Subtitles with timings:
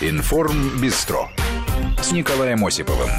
[0.00, 1.28] Информбистро
[2.00, 3.10] с Николаем Осиповым.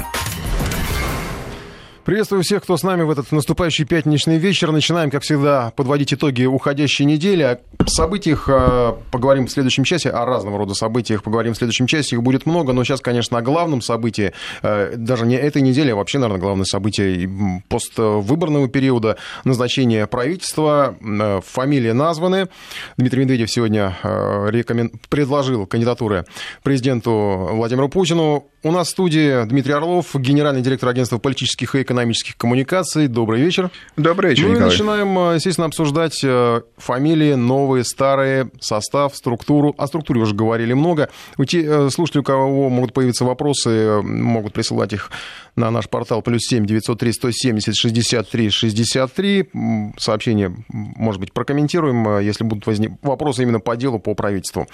[2.10, 4.72] Приветствую всех, кто с нами в этот наступающий пятничный вечер.
[4.72, 7.42] Начинаем, как всегда, подводить итоги уходящей недели.
[7.44, 12.16] О событиях э, поговорим в следующем часе, о разного рода событиях поговорим в следующем часе.
[12.16, 15.94] Их будет много, но сейчас, конечно, о главном событии, э, даже не этой недели, а
[15.94, 20.96] вообще, наверное, главное событие поствыборного периода, назначение правительства.
[21.00, 22.48] Э, фамилии названы.
[22.96, 24.90] Дмитрий Медведев сегодня рекомен...
[25.10, 26.24] предложил кандидатуры
[26.64, 28.50] президенту Владимиру Путину.
[28.62, 33.08] У нас в студии Дмитрий Орлов, генеральный директор агентства политических и экономических коммуникаций.
[33.08, 33.70] Добрый вечер.
[33.96, 34.70] Добрый вечер, Ну и Николай.
[34.70, 39.74] начинаем, э, естественно, обсуждать э, фамилии, новые, старые, состав, структуру.
[39.78, 41.08] О структуре уже говорили много.
[41.38, 45.10] У те э, слушатели, у кого могут появиться вопросы, могут присылать их
[45.56, 49.48] на наш портал плюс семь девятьсот три сто семьдесят шестьдесят три шестьдесят три.
[49.96, 54.66] Сообщение, может быть, прокомментируем, если будут возникать вопросы именно по делу, по правительству.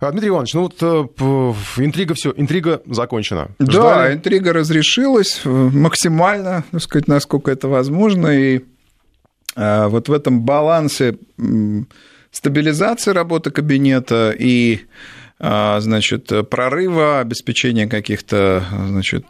[0.00, 0.80] Дмитрий Иванович, ну вот
[1.78, 3.23] интрига все, интрига закончена.
[3.30, 4.14] Да, Ждали?
[4.14, 8.28] интрига разрешилась э, максимально, так сказать, насколько это возможно.
[8.28, 8.64] И
[9.56, 11.16] э, вот в этом балансе
[12.30, 14.80] стабилизации работы кабинета и
[15.38, 19.26] э, значит, прорыва, обеспечения каких-то значит,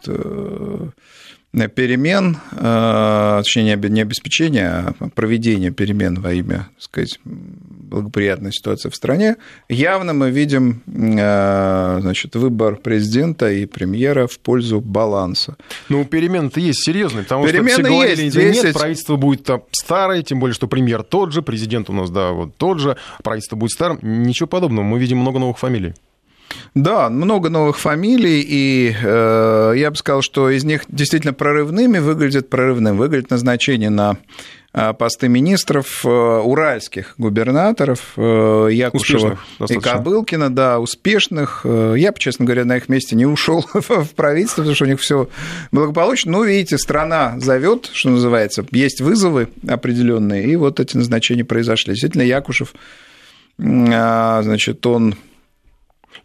[1.75, 8.51] перемен, э, точнее, не обе- не обеспечения, а проведения перемен во имя, так сказать, благоприятной
[8.51, 9.37] ситуации в стране,
[9.69, 15.55] явно мы видим э, значит, выбор президента и премьера в пользу баланса.
[15.89, 18.73] Ну, перемены-то есть серьезные, потому Перемены что все говорили, есть, да нет, 10.
[18.73, 22.55] правительство будет там старое, тем более, что премьер тот же, президент у нас, да, вот
[22.57, 23.99] тот же, правительство будет старым.
[24.01, 25.93] Ничего подобного, мы видим много новых фамилий.
[26.75, 32.49] Да, много новых фамилий, и э, я бы сказал, что из них действительно прорывными выглядит
[32.49, 34.17] прорывным, выглядит назначение на
[34.73, 39.91] э, посты министров э, уральских губернаторов э, Якушева Успешных и достаточно.
[39.91, 41.61] Кобылкина, да, успешных.
[41.63, 44.99] Я бы, честно говоря, на их месте не ушел в правительство, потому что у них
[44.99, 45.29] все
[45.71, 46.33] благополучно.
[46.33, 51.93] Ну, видите, страна зовет, что называется, есть вызовы определенные, и вот эти назначения произошли.
[51.93, 52.73] Действительно, Якушев,
[53.57, 55.15] а, значит, он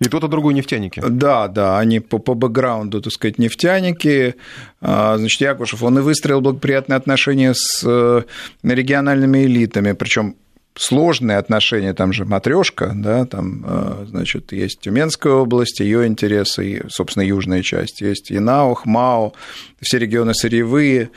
[0.00, 1.02] И тот, и другой нефтяники.
[1.06, 4.34] да, да, они по, по бэкграунду, так сказать, нефтяники.
[4.80, 8.22] А, Значит, Якушев, он и выстроил благоприятные отношения с э,
[8.62, 10.36] региональными элитами, причем
[10.74, 17.22] сложные отношения, там же матрешка, да, там, э, значит, есть Тюменская область, ее интересы, собственно,
[17.22, 19.34] южная часть, есть Инау, Хмао,
[19.80, 21.10] все регионы сырьевые,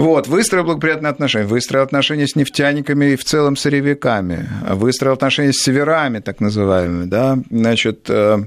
[0.00, 5.62] вот, выстроил благоприятные отношения, выстроил отношения с нефтяниками и в целом сырьевиками, выстроил отношения с
[5.62, 8.38] северами, так называемыми, да, значит, э,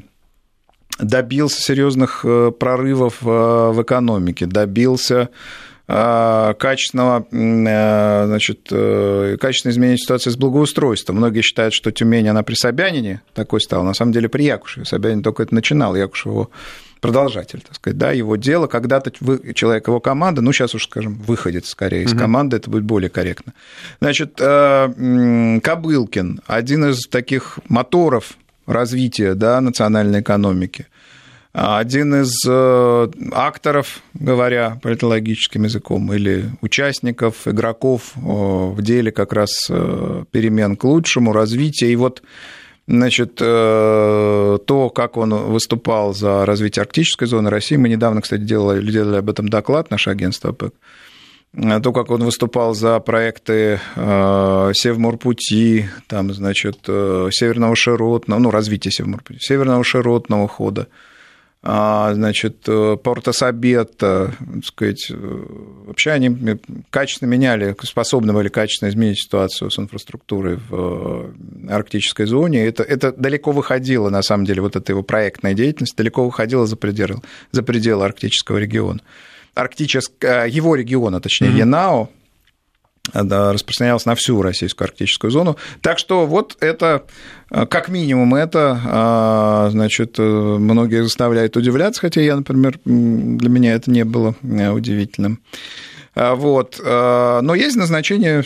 [0.97, 5.29] добился серьезных э, прорывов э, в экономике, добился
[5.85, 11.17] качественного, м, э, значит, э, качественного изменения ситуации с благоустройством.
[11.17, 14.85] Многие считают, что Тюмень, она при Собянине такой стала, на самом деле при Якушеве.
[14.85, 16.49] Собянин только это начинал, Якушев его
[17.01, 19.11] продолжатель, так сказать, да, его дело, когда-то
[19.53, 23.51] человек, его команда, ну, сейчас уж, скажем, выходит скорее из команды, это будет более корректно.
[23.99, 30.87] Значит, э, Кобылкин, один из таких моторов развития, да, национальной экономики,
[31.53, 39.67] один из э, акторов, говоря политологическим языком, или участников, игроков э, в деле как раз
[39.69, 41.91] э, перемен к лучшему, развития.
[41.91, 42.23] И вот
[42.85, 49.15] Значит, то, как он выступал за развитие арктической зоны России, мы недавно, кстати, делали, делали
[49.15, 50.73] об этом доклад, наше агентство ОПЕК,
[51.53, 59.83] Э, то, как он выступал за проекты Севморпути, там, значит, Северного Широтного, ну, развитие Северного
[59.85, 60.89] Широтного хода,
[61.63, 64.33] значит, э, Порта Сабета,
[64.65, 65.45] сказать, э,
[65.85, 66.59] вообще они
[66.89, 71.31] качественно меняли, способны были качественно изменить ситуацию с инфраструктурой в э,
[71.69, 72.65] арктической зоне.
[72.65, 76.75] Это, это далеко выходило, на самом деле, вот эта его проектная деятельность далеко выходила за
[76.75, 77.21] пределы,
[77.53, 78.99] за пределы арктического региона.
[79.53, 81.59] Арктического, его региона, точнее, mm-hmm.
[81.59, 82.09] Янао,
[83.13, 85.57] да, распространялась на всю российскую арктическую зону.
[85.81, 87.03] Так что вот это,
[87.49, 94.35] как минимум, это, значит, многие заставляет удивляться, хотя я, например, для меня это не было
[94.41, 95.41] удивительным.
[96.15, 96.79] Вот.
[96.83, 98.43] Но есть назначение,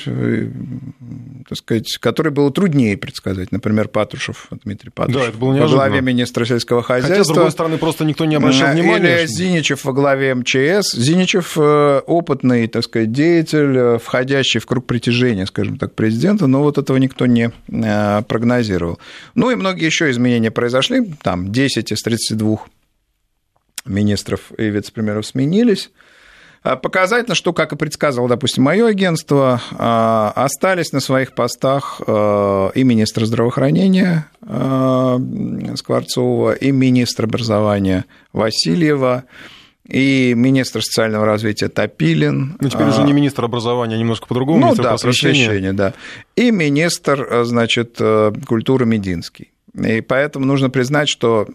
[1.49, 3.51] так сказать, которое было труднее предсказать.
[3.51, 5.21] Например, Патрушев, Дмитрий Патрушев.
[5.21, 5.81] Да, это было неожиданно.
[5.81, 7.15] Во главе министра сельского хозяйства.
[7.15, 9.19] Хотя, с другой стороны, просто никто не обращал внимания.
[9.19, 10.93] Или Зиничев во главе МЧС.
[10.93, 16.97] Зиничев опытный, так сказать, деятель, входящий в круг притяжения, скажем так, президента, но вот этого
[16.97, 18.99] никто не прогнозировал.
[19.35, 21.13] Ну и многие еще изменения произошли.
[21.21, 22.59] Там 10 из 32
[23.85, 25.91] министров и вице-премьеров сменились.
[26.75, 29.61] Показательно, что, как и предсказывало, допустим, мое агентство,
[30.35, 34.27] остались на своих постах и министр здравоохранения
[35.75, 39.23] Скворцова, и министр образования Васильева,
[39.87, 42.57] и министр социального развития Топилин.
[42.59, 44.67] Ну, теперь уже не министр образования, а немножко по-другому.
[44.67, 45.73] Ну, да, просвещения.
[45.73, 45.93] да.
[46.35, 47.97] И министр, значит,
[48.45, 49.51] культуры Мединский.
[49.73, 51.47] И поэтому нужно признать, что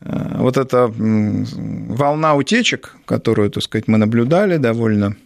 [0.00, 5.16] вот эта волна утечек, которую, так сказать, мы наблюдали, довольно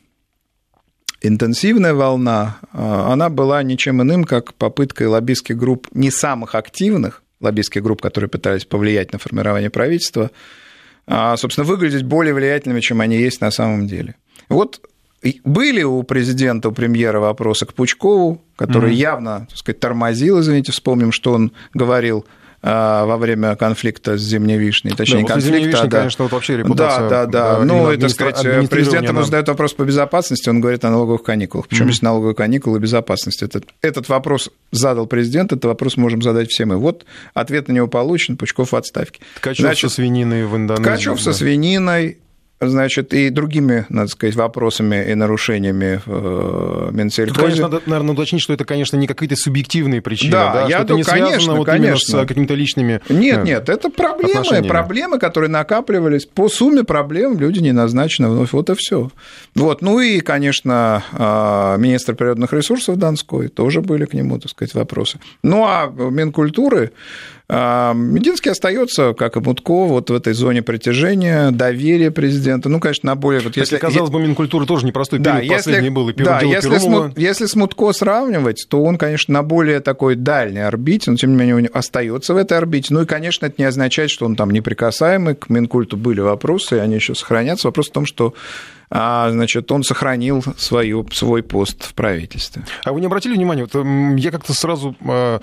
[1.20, 8.00] интенсивная волна, она была ничем иным, как попыткой лоббистских групп, не самых активных лоббистских групп,
[8.00, 10.30] которые пытались повлиять на формирование правительства,
[11.06, 14.14] а, собственно, выглядеть более влиятельными, чем они есть на самом деле.
[14.48, 14.80] Вот
[15.44, 18.96] были у президента, у премьера вопросы к Пучкову, который mm-hmm.
[18.96, 22.26] явно, так сказать, тормозил, извините, вспомним, что он говорил
[22.62, 25.98] во время конфликта с Зимней Вишней, точнее, да, конфликта, Вишни, а да.
[25.98, 27.08] конечно, вот вообще репутация.
[27.08, 27.64] Да, да, да.
[27.64, 31.66] Ну, это, сказать, президент ему задает вопрос по безопасности, он говорит о налоговых каникулах.
[31.66, 31.88] Причем mm-hmm.
[31.88, 33.42] есть налоговые каникулы и безопасность.
[33.42, 36.76] Этот, этот вопрос задал президент, этот вопрос можем задать все мы.
[36.76, 37.04] Вот
[37.34, 39.20] ответ на него получен, Пучков в отставке.
[39.36, 40.84] Ткачев Значит, со свининой в Индонезии.
[40.84, 41.22] Ткачев да.
[41.22, 42.18] со свининой,
[42.68, 47.34] значит, и другими, надо сказать, вопросами и нарушениями э, Минсельхозе.
[47.34, 50.60] Тут, конечно, надо, наверное, уточнить, что это, конечно, не какие-то субъективные причины, да, да?
[50.68, 52.12] я что думаю, не конечно, связано вот конечно.
[52.12, 56.26] именно с какими-то личными Нет, э, нет, это проблемы, проблемы, которые накапливались.
[56.26, 59.10] По сумме проблем люди не назначены вновь, вот и все.
[59.54, 64.74] Вот, ну и, конечно, э, министр природных ресурсов Донской, тоже были к нему, так сказать,
[64.74, 65.18] вопросы.
[65.42, 72.10] Ну, а Минкультуры а, Мединский остается, как и Мутко, вот в этой зоне притяжения, доверия
[72.10, 72.70] президента.
[72.70, 73.42] Ну, конечно, на более...
[73.42, 76.08] Вот если, казалось бы, Минкультура тоже непростой да, период если, последний был.
[76.08, 80.64] И да, если с, если с Мутко сравнивать, то он, конечно, на более такой дальней
[80.66, 82.94] орбите, но, тем не менее, он остается в этой орбите.
[82.94, 85.34] Ну, и, конечно, это не означает, что он там неприкасаемый.
[85.34, 87.68] К Минкульту были вопросы, и они еще сохранятся.
[87.68, 88.32] Вопрос в том, что
[88.94, 92.62] а, значит, он сохранил свою, свой пост в правительстве.
[92.84, 93.86] А вы не обратили внимания, вот,
[94.18, 95.40] я как-то сразу а,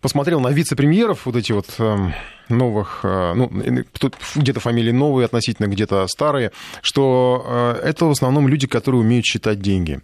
[0.00, 2.14] посмотрел на вице-премьеров вот эти вот эм,
[2.48, 3.50] новых, э, ну,
[3.98, 6.52] тут где-то фамилии новые относительно, где-то старые,
[6.82, 10.00] что э, это в основном люди, которые умеют считать деньги.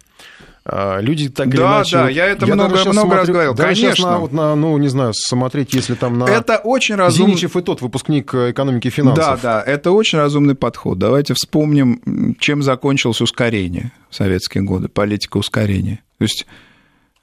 [0.65, 1.97] Э, люди так или да, иначе...
[1.97, 4.11] Да, я это я много, много смотрю, раз говорил, да, конечно.
[4.11, 6.25] На, вот на, ну, не знаю, смотреть, если там на...
[6.25, 7.31] Это очень разумно.
[7.31, 9.41] Зиничев и тот, выпускник экономики и финансов.
[9.41, 10.99] Да, да, это очень разумный подход.
[10.99, 15.99] Давайте вспомним, чем закончилось ускорение в советские годы, политика ускорения.
[16.17, 16.45] То есть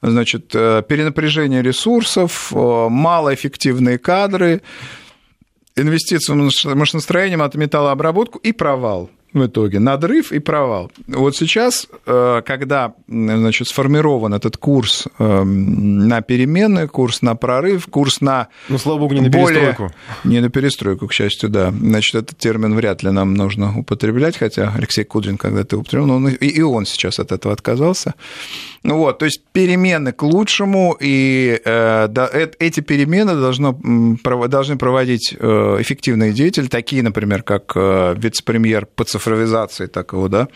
[0.09, 4.61] значит, э, перенапряжение ресурсов, э, малоэффективные кадры,
[5.75, 9.79] инвестиции в машиностроение, металлообработку и провал в итоге.
[9.79, 10.91] Надрыв и провал.
[11.07, 18.47] Вот сейчас, э, когда значит, сформирован этот курс на перемены, курс на прорыв, курс на...
[18.69, 19.61] Ну, слава богу, не на более...
[19.61, 19.93] перестройку.
[20.23, 21.71] Не на перестройку, к счастью, да.
[21.71, 26.29] Значит, этот термин вряд ли нам нужно употреблять, хотя Алексей Кудрин когда-то употреблял, но он,
[26.29, 28.13] и он сейчас от этого отказался.
[28.85, 32.29] Ну вот, то есть перемены к лучшему, и э, да,
[32.59, 33.75] эти перемены должно,
[34.47, 40.49] должны проводить э, эффективные деятели, такие, например, как э, вице-премьер по цифровизации, так его, да,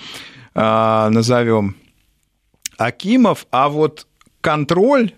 [0.54, 1.76] э, назовем
[2.78, 4.06] Акимов, а вот
[4.42, 5.14] контроль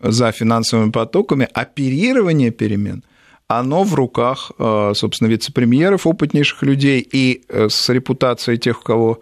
[0.00, 3.04] за финансовыми потоками, оперирование перемен,
[3.46, 9.20] оно в руках, э, собственно, вице-премьеров, опытнейших людей и с репутацией тех, кого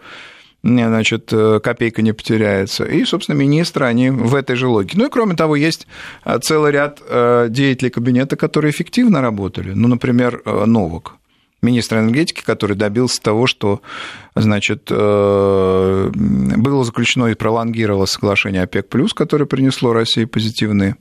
[0.67, 2.85] значит, э, копейка не потеряется.
[2.85, 4.99] И, собственно, министры, они в этой же логике.
[4.99, 5.87] Ну и, кроме того, есть
[6.25, 9.73] э, целый ряд э, деятелей кабинета, которые эффективно работали.
[9.73, 11.15] Ну, например, Новок,
[11.63, 13.81] министр энергетики, который добился того, что,
[14.35, 20.97] значит, было заключено и пролонгировалось соглашение ОПЕК+, которое принесло России позитивные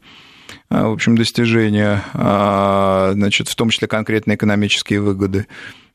[0.69, 5.48] в общем, достижения, значит, в том числе конкретные экономические выгоды.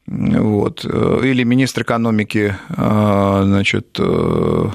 [0.06, 0.84] Вот.
[0.84, 4.70] Или министр экономики, а, значит, э,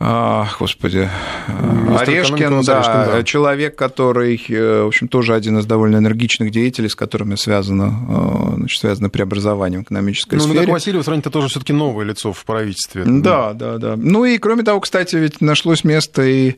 [0.00, 1.08] господи,
[1.48, 6.52] Министр Орешкин, да, Орешкин, да, человек, который, э, в общем, тоже один из довольно энергичных
[6.52, 10.66] деятелей, с которыми связано, э, значит, связано преобразованием экономической ну, сфере.
[10.66, 13.02] Ну, Васильев, сравнить, это тоже все таки новое лицо в правительстве.
[13.04, 13.94] Да, да, да.
[13.96, 16.54] Ну и, кроме того, кстати, ведь нашлось место и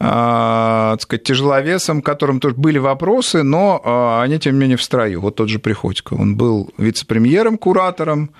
[0.00, 4.82] а, так сказать, тяжеловесом, которым тоже были вопросы, но а, они, тем не менее, в
[4.82, 5.20] строю.
[5.20, 8.30] Вот тот же Приходько, он был вице-премьером, куратором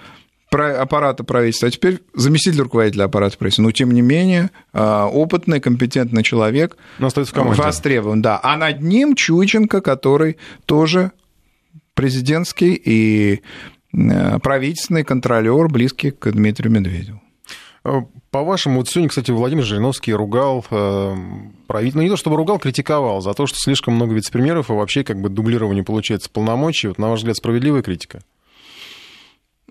[0.52, 3.62] аппарата правительства, а теперь заместитель руководителя аппарата правительства.
[3.62, 6.76] Но, тем не менее, а, опытный, компетентный человек.
[6.99, 7.62] Но остается в команде.
[7.62, 8.40] Востребован, да.
[8.42, 11.12] А над ним Чуйченко, который тоже
[11.95, 13.42] президентский и
[13.92, 17.21] правительственный контролер, близкий к Дмитрию Медведеву.
[17.85, 21.16] Э, по-вашему, вот сегодня, кстати, Владимир Жириновский ругал э,
[21.66, 25.02] правительство, ну не то чтобы ругал, критиковал за то, что слишком много вице-премьеров и вообще
[25.02, 26.88] как бы дублирование получается полномочий.
[26.88, 28.21] Вот, на ваш взгляд, справедливая критика?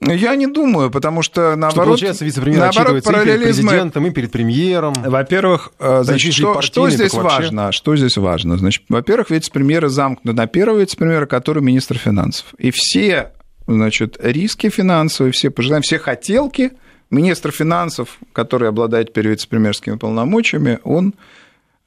[0.01, 1.71] Я не думаю, потому что наоборот...
[1.71, 3.33] Что получается, вице-премьер наоборот, параллелизмы...
[3.33, 4.93] и перед президентом, и перед премьером.
[4.93, 7.71] Во-первых, э, значит, что, что здесь важно?
[7.71, 8.57] Что здесь важно?
[8.57, 12.45] Значит, во-первых, вице-премьеры замкнуты на первого вице-премьера, который министр финансов.
[12.57, 13.33] И все,
[13.67, 16.71] значит, риски финансовые, все пожелания, все хотелки
[17.11, 21.13] министр финансов, который обладает теперь вице-премьерскими полномочиями, он,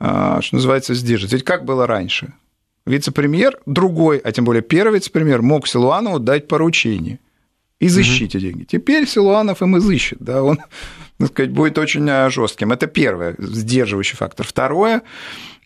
[0.00, 1.32] э, что называется, сдержит.
[1.32, 2.34] Ведь как было раньше?
[2.84, 7.18] Вице-премьер, другой, а тем более первый вице-премьер, мог Силуанову дать поручение–
[7.86, 8.46] изыщите угу.
[8.46, 8.64] деньги.
[8.64, 10.58] Теперь Силуанов им изыщет, да, он,
[11.18, 12.72] так сказать, будет очень э, жестким.
[12.72, 14.46] Это первое, сдерживающий фактор.
[14.46, 15.02] Второе,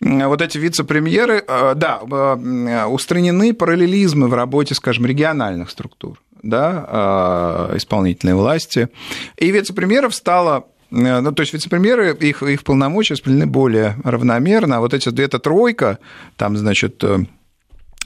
[0.01, 8.35] вот эти вице-премьеры, э, да, э, устранены параллелизмы в работе, скажем, региональных структур, да, исполнительной
[8.35, 8.89] власти.
[9.37, 14.95] И вице-премьеров стало ну, то есть вице-премьеры, их, их полномочия распределены более равномерно, а вот
[14.95, 15.99] эти, эта тройка,
[16.37, 17.03] там, значит,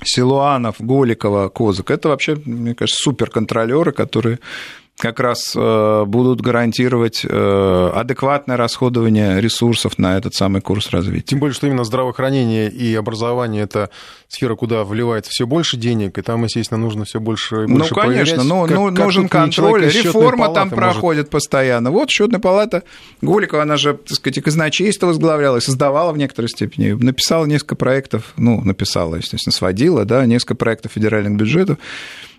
[0.05, 1.91] Силуанов, Голикова, Козак.
[1.91, 4.39] Это вообще, мне кажется, суперконтролеры, которые
[5.01, 11.27] как раз э, будут гарантировать э, адекватное расходование ресурсов на этот самый курс развития.
[11.27, 13.91] Тем более, что именно здравоохранение и образование– это
[14.29, 17.95] сфера, куда вливается все больше денег, и там, естественно, нужно все больше и ну, больше
[17.95, 21.31] Ну, конечно, но, как, ну, нужен контроль, реформа там проходит может...
[21.31, 21.91] постоянно.
[21.91, 22.83] Вот счетная палата
[23.23, 27.75] Голикова, она же, так сказать, и казначейство возглавляла, и создавала в некоторой степени, написала несколько
[27.75, 31.79] проектов, ну, написала, естественно, сводила, да, несколько проектов федеральных бюджетов,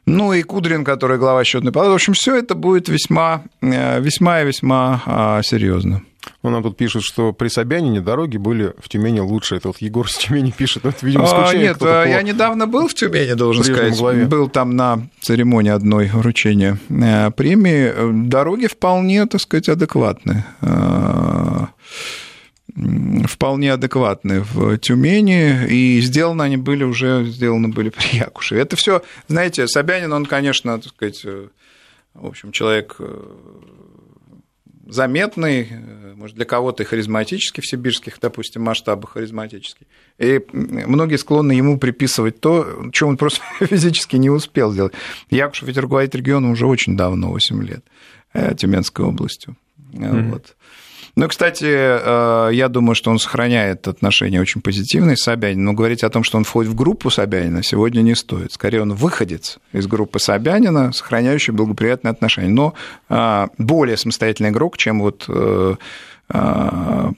[0.05, 1.91] ну и Кудрин, который глава счетной палаты.
[1.91, 6.01] В общем, все это будет весьма, э, весьма и весьма а, серьезно.
[6.43, 9.55] Ну, нам тут пишут, что при Собянине дороги были в Тюмени лучше.
[9.55, 10.86] Это вот Егор с Тюмени пишет.
[10.86, 13.98] Это, видимо, скучает а, Нет, я по недавно был в Тюмени, должен сказать.
[13.98, 14.25] Главе.
[14.25, 18.27] Был там на церемонии одной вручения э, премии.
[18.27, 20.43] Дороги вполне, так сказать, адекватны
[23.28, 28.62] вполне адекватны в Тюмени, и сделаны они были уже, сделаны были при Якушеве.
[28.62, 31.48] Это все, знаете, Собянин, он, конечно, так сказать, э,
[32.13, 33.24] в общем, человек э,
[34.88, 39.88] заметный, э, может, для кого-то и харизматический в сибирских, допустим, масштабах харизматический.
[40.18, 44.94] И многие склонны ему приписывать то, что он просто физически не успел сделать.
[45.30, 47.84] Якушев ведь руководит регионом уже очень давно, 8 лет,
[48.58, 49.58] Тюменской областью.
[49.94, 50.32] Mm-hmm.
[50.32, 50.56] Вот.
[51.15, 56.03] Ну, кстати, э, я думаю, что он сохраняет отношения очень позитивные с Собянином, но говорить
[56.03, 58.53] о том, что он входит в группу Собянина, сегодня не стоит.
[58.53, 62.74] Скорее, он выходец из группы Собянина, сохраняющий благоприятные отношения, но
[63.10, 65.75] э, более самостоятельный игрок, чем вот э,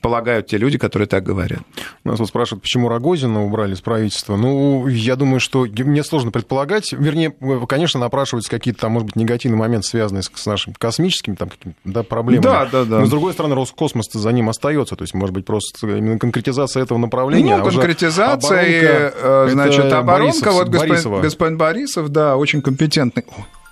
[0.01, 1.61] полагают те люди, которые так говорят.
[2.03, 4.35] Нас вот спрашивают, почему Рогозина убрали из правительства.
[4.35, 6.91] Ну, я думаю, что мне сложно предполагать.
[6.91, 7.33] Вернее,
[7.67, 11.49] конечно, напрашиваются какие-то там, может быть, негативные моменты, связанные с нашими космическими там,
[11.83, 12.43] да, проблемами.
[12.43, 12.99] Да, да, да.
[12.99, 14.95] Но, с другой стороны, Роскосмос за ним остается.
[14.95, 17.57] То есть, может быть, просто именно конкретизация этого направления.
[17.57, 20.51] Ну, а конкретизация, и, э, значит, оборонка.
[20.51, 23.25] вот господин, Борисов, да, очень компетентный,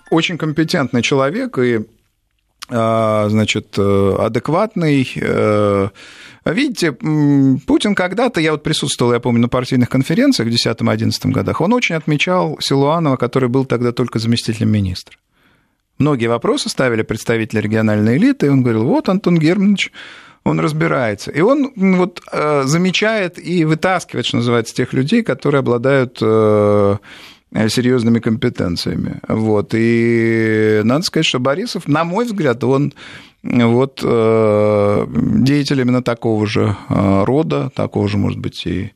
[0.10, 1.82] очень компетентный человек, и
[2.72, 5.12] значит, э, адекватный.
[5.16, 5.90] Э,
[6.46, 11.74] видите, Путин когда-то, я вот присутствовал, я помню, на партийных конференциях в 2010-2011 годах, он
[11.74, 15.18] очень отмечал Силуанова, который был тогда только заместителем министра.
[15.98, 19.92] Многие вопросы ставили представители региональной элиты, и он говорил, вот Антон Германович,
[20.44, 21.30] он разбирается.
[21.30, 26.98] И он вот э, замечает и вытаскивает, что называется, тех людей, которые обладают Э,
[27.54, 29.20] серьезными компетенциями.
[29.28, 29.74] Вот.
[29.74, 32.94] И надо сказать, что Борисов, на мой взгляд, он
[33.44, 38.92] вот э, деятель именно такого же э, рода, такого же, может быть, и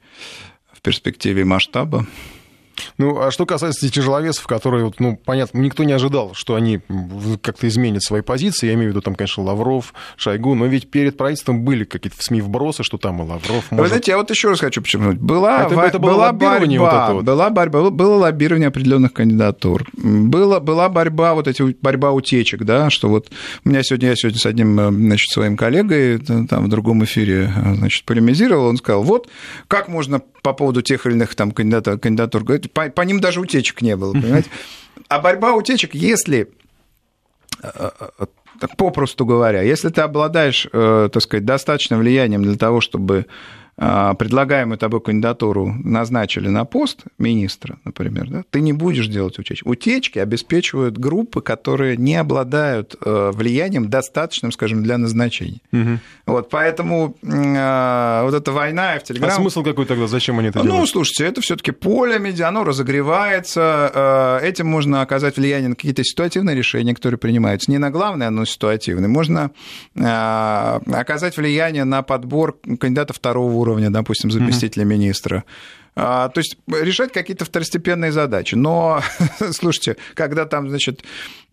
[0.71, 2.05] в перспективе масштаба.
[2.97, 6.81] Ну, а что касается тяжеловесов, которые, вот, ну, понятно, никто не ожидал, что они
[7.41, 8.67] как-то изменят свои позиции.
[8.67, 12.23] Я имею в виду, там, конечно, Лавров, Шойгу, но ведь перед правительством были какие-то в
[12.23, 13.83] СМИ вбросы, что там и Лавров может...
[13.83, 15.17] Вы знаете, я вот еще раз хочу подчеркнуть.
[15.17, 17.23] Была, это, это было была борьба, вот это вот.
[17.23, 19.85] была борьба, было лоббирование определенных кандидатур.
[19.93, 23.29] Было, была борьба, вот эти, борьба утечек, да, что вот
[23.63, 28.05] у меня сегодня, я сегодня с одним, значит, своим коллегой там в другом эфире, значит,
[28.05, 29.29] полемизировал, он сказал, вот
[29.67, 33.81] как можно по поводу тех или иных там кандидатур, кандидатур по, по ним даже утечек
[33.81, 34.49] не было, понимаете?
[35.07, 36.49] А борьба утечек, если
[37.63, 38.25] э, э,
[38.77, 43.25] попросту говоря, если ты обладаешь, э, так сказать, достаточным влиянием для того, чтобы
[43.77, 49.67] предлагаемую тобой кандидатуру назначили на пост министра, например, да, ты не будешь делать утечки.
[49.67, 55.59] Утечки обеспечивают группы, которые не обладают э, влиянием достаточным, скажем, для назначения.
[55.73, 55.99] Угу.
[56.27, 59.31] Вот, поэтому э, вот эта война в Телеграм...
[59.31, 60.07] А смысл какой тогда?
[60.07, 60.79] Зачем они это делают?
[60.79, 63.91] Ну, слушайте, это все таки поле медиа, оно разогревается,
[64.41, 67.69] э, этим можно оказать влияние на какие-то ситуативные решения, которые принимаются.
[67.69, 69.09] Не на главное, но ситуативные.
[69.09, 69.51] Можно
[69.95, 74.87] оказать влияние на подбор кандидата второго уровня уровня, допустим, заместителя mm-hmm.
[74.87, 75.43] министра.
[75.97, 78.55] А, то есть решать какие-то второстепенные задачи.
[78.55, 79.01] Но,
[79.51, 81.03] слушайте, когда там, значит,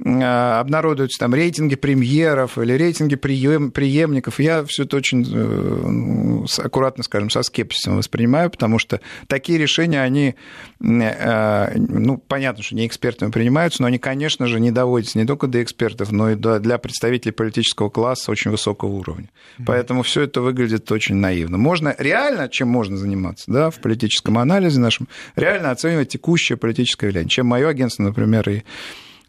[0.04, 7.04] обнародуются там рейтинги премьеров или рейтинги преем, преемников, я все это очень э, ну, аккуратно,
[7.04, 10.34] скажем, со скепсисом воспринимаю, потому что такие решения, они,
[10.80, 15.46] э, ну, понятно, что не экспертами принимаются, но они, конечно же, не доводятся не только
[15.46, 19.28] до экспертов, но и до, для представителей политического класса очень высокого уровня.
[19.58, 19.64] Mm-hmm.
[19.66, 21.58] Поэтому все это выглядит очень наивно.
[21.58, 25.06] Можно реально, чем можно заниматься, да, в политическом анализе нашем,
[25.36, 28.62] реально оценивать текущее политическое влияние, чем мое агентство, например, и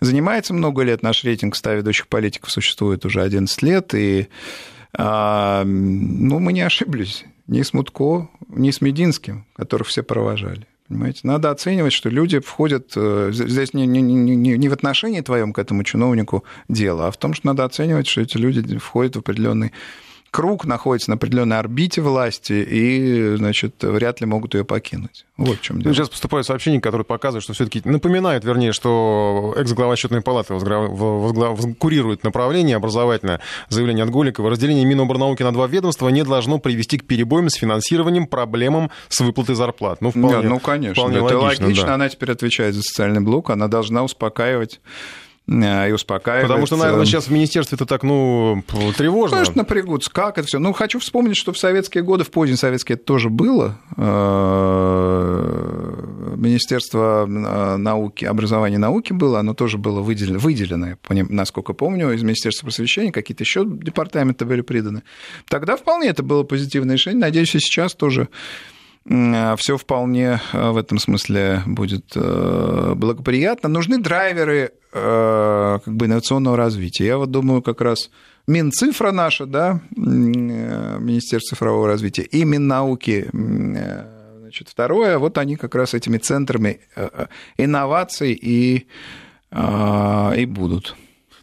[0.03, 1.03] занимается много лет.
[1.03, 4.27] Наш рейтинг 100 ведущих политиков существует уже 11 лет, и
[4.95, 10.67] а, ну, мы не ошиблись ни с Мутко, ни с Мединским, которых все провожали.
[10.87, 11.21] Понимаете?
[11.23, 12.91] Надо оценивать, что люди входят...
[12.95, 17.17] Э, здесь не, не, не, не в отношении твоем к этому чиновнику дело, а в
[17.17, 19.71] том, что надо оценивать, что эти люди входят в определенный
[20.33, 25.27] круг находится на определенной орбите власти и, значит, вряд ли могут ее покинуть.
[25.37, 25.89] Вот в чем дело.
[25.89, 30.79] Ну, сейчас поступают сообщения, которые показывают, что все-таки напоминают, вернее, что экс-глава счетной палаты возгра...
[30.79, 31.55] возгла...
[31.77, 33.41] курирует направление образовательное.
[33.69, 34.49] Заявление от Голикова.
[34.49, 39.53] Разделение Миноборнауки на два ведомства не должно привести к перебоям с финансированием, проблемам с выплатой
[39.53, 40.01] зарплат.
[40.01, 41.65] Ну, вполне, да, ну конечно, вполне это логично.
[41.65, 41.87] логично.
[41.87, 41.93] Да.
[41.93, 44.81] Она теперь отвечает за социальный блок, она должна успокаивать
[45.45, 46.47] и успокаивать.
[46.47, 48.63] Потому что, наверное, сейчас в министерстве это так, ну,
[48.97, 49.37] тревожно.
[49.37, 50.09] Конечно, напрягутся.
[50.09, 50.57] Как это все?
[50.59, 53.77] Ну, хочу вспомнить, что в советские годы, в поздние советские это тоже было.
[53.97, 55.33] Э,
[56.37, 62.23] Министерство э, науки, образования и науки было, оно тоже было выделено, выделено, насколько помню, из
[62.23, 65.03] Министерства просвещения, какие-то еще департаменты были приданы.
[65.49, 67.19] Тогда вполне это было позитивное решение.
[67.19, 68.29] Надеюсь, и сейчас тоже
[69.05, 73.67] все вполне в этом смысле будет благоприятно.
[73.67, 77.07] Нужны драйверы Э, как бы инновационного развития.
[77.07, 78.11] Я вот думаю, как раз
[78.45, 85.73] Минцифра наша, да, э, Министерство цифрового развития, и Миннауки, э, значит, второе, вот они как
[85.73, 86.81] раз этими центрами
[87.57, 88.85] инноваций и,
[89.51, 90.95] и будут.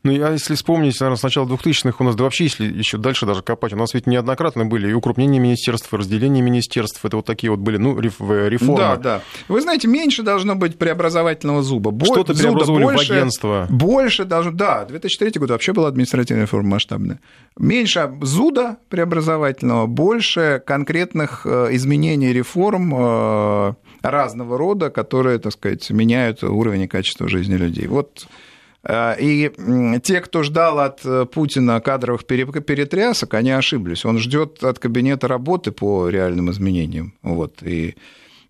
[0.03, 3.27] Ну, я, если вспомнить, наверное, с начала 2000-х у нас, да вообще, если еще дальше
[3.27, 7.27] даже копать, у нас ведь неоднократно были и укрупнение министерств, и разделение министерств, это вот
[7.27, 8.79] такие вот были, ну, э, реформы.
[8.79, 9.23] Да, да.
[9.49, 11.93] Вы знаете, меньше должно быть преобразовательного зуба.
[12.03, 13.67] Что-то преобразовали больше, в агентство.
[13.69, 17.21] Больше должно, да, 2003 год вообще была административная реформа масштабная.
[17.59, 26.43] Меньше зуда преобразовательного, больше конкретных э, изменений, реформ э, разного рода, которые, так сказать, меняют
[26.43, 27.87] уровень и качество жизни людей.
[27.87, 28.27] Вот
[28.89, 29.53] и
[30.03, 34.07] те, кто ждал от э, Путина кадровых перетрясок, они ошиблись.
[34.07, 37.13] Он ждет от кабинета работы по реальным изменениям.
[37.23, 37.63] Вот.
[37.63, 37.95] И...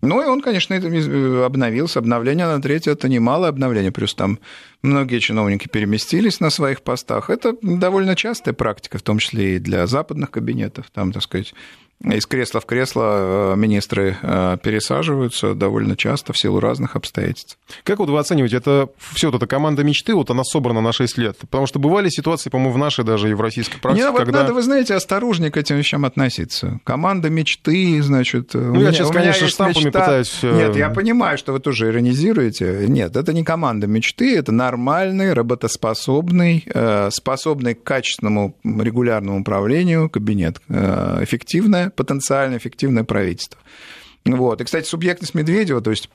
[0.01, 1.99] Ну и он, конечно, э, обновился.
[1.99, 3.91] Обновление на третье– это немалое обновление.
[3.91, 4.39] Плюс там
[4.81, 7.29] многие чиновники переместились на своих постах.
[7.29, 10.89] Это довольно частая практика, в том числе и для западных кабинетов.
[10.93, 11.53] Там, так сказать,
[12.03, 17.59] из кресла в кресло э, министры э, пересаживаются довольно часто в силу разных обстоятельств.
[17.83, 21.17] Как вот вы оцениваете, это все вот эта команда мечты, вот она собрана на 6
[21.19, 21.37] лет?
[21.37, 24.41] Потому что бывали ситуации, по-моему, в нашей даже и в российской практике, Не, когда...
[24.41, 26.79] надо, вы знаете, осторожнее к этим вещам относиться.
[26.83, 28.53] Команда мечты, значит...
[28.53, 29.99] Ну, я меня, сейчас, конечно, штампами мечта...
[29.99, 30.39] пытаюсь...
[30.41, 32.85] Э, Нет, я понимаю, что вы тоже иронизируете.
[32.87, 36.65] Нет, это не команда мечты, это нормальный, работоспособный,
[37.11, 40.61] способный к качественному регулярному управлению кабинет.
[40.69, 43.59] Эффективная потенциально эффективное правительство.
[44.25, 44.61] Вот.
[44.61, 46.09] И, кстати, субъектность Медведева, то есть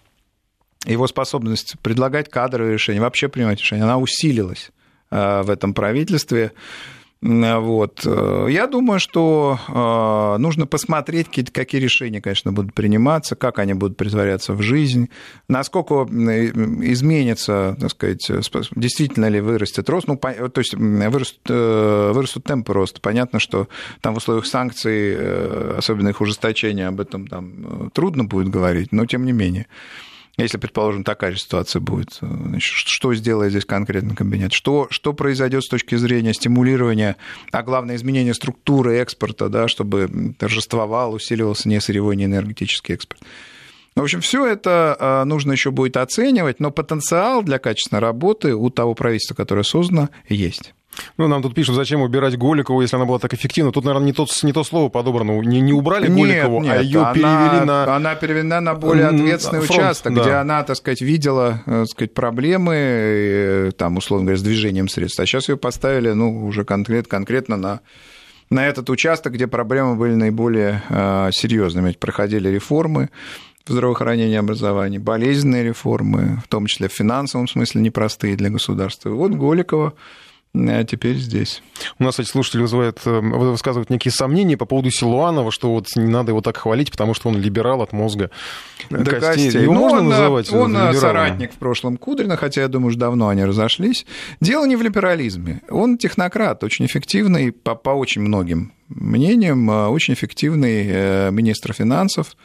[0.87, 4.71] его способность предлагать кадровые решения, вообще принимать решения, она усилилась
[5.11, 6.53] э, в этом правительстве.
[7.27, 8.05] Вот.
[8.05, 14.53] Я думаю, что э, нужно посмотреть, какие решения, конечно, будут приниматься, как они будут притворяться
[14.53, 15.11] в жизнь,
[15.49, 18.31] насколько изменится, так сказать,
[18.77, 23.01] действительно ли вырастет рост, ну, то есть вырастут, э, вырастут темпы роста.
[23.01, 23.67] Понятно, что
[24.01, 29.05] там в условиях санкций, э, особенно их ужесточения, об этом там трудно будет говорить, но
[29.05, 29.67] тем не менее.
[30.39, 34.53] Если, предположим, такая же ситуация будет, значит, что сделает здесь конкретно кабинет?
[34.53, 37.17] Что, что произойдет с точки зрения стимулирования,
[37.53, 43.23] а главное, изменения структуры экспорта, да, чтобы торжествовал, усиливался не сырьевой, не энергетический экспорт?
[43.95, 48.69] В общем, все это а, нужно еще будет оценивать, но потенциал для качественной работы у
[48.69, 50.75] того правительства, которое создано, есть.
[51.17, 53.73] Ну, нам тут пишут, зачем убирать Голикову, если она была так эффективна.
[53.73, 55.41] Тут, наверное, не то, не то слово подобрано.
[55.43, 57.97] Не, не убрали Голикову, нет, а ее она, перевели на...
[57.97, 60.23] Она переведена на более ответственный фронт, участок, да.
[60.23, 64.89] где она, так сказать, видела э, так сказать, проблемы, э, там, условно говоря, с движением
[64.89, 65.21] средств.
[65.21, 67.81] А сейчас ее поставили, ну, уже конкрет, конкретно на
[68.49, 71.91] на этот участок, где проблемы были наиболее э, серьезными.
[71.99, 73.11] Проходили реформы
[73.67, 79.09] в здравоохранении и образовании, болезненные реформы, в том числе в финансовом смысле непростые для государства.
[79.09, 79.93] И вот Голикова а
[80.85, 81.63] теперь здесь.
[81.99, 86.09] У нас, кстати, слушатели вызывают, э, высказывают некие сомнения по поводу Силуанова, что вот не
[86.09, 88.31] надо его так хвалить, потому что он либерал от мозга
[88.91, 89.21] до костей.
[89.21, 89.63] костей.
[89.63, 93.29] Его ну, можно он, называть Он соратник в прошлом Кудрина, хотя я думаю, что давно
[93.29, 94.07] они разошлись.
[94.41, 95.63] Дело не в либерализме.
[95.69, 102.37] Он технократ, очень эффективный по, по очень многим мнениям, очень эффективный министр финансов,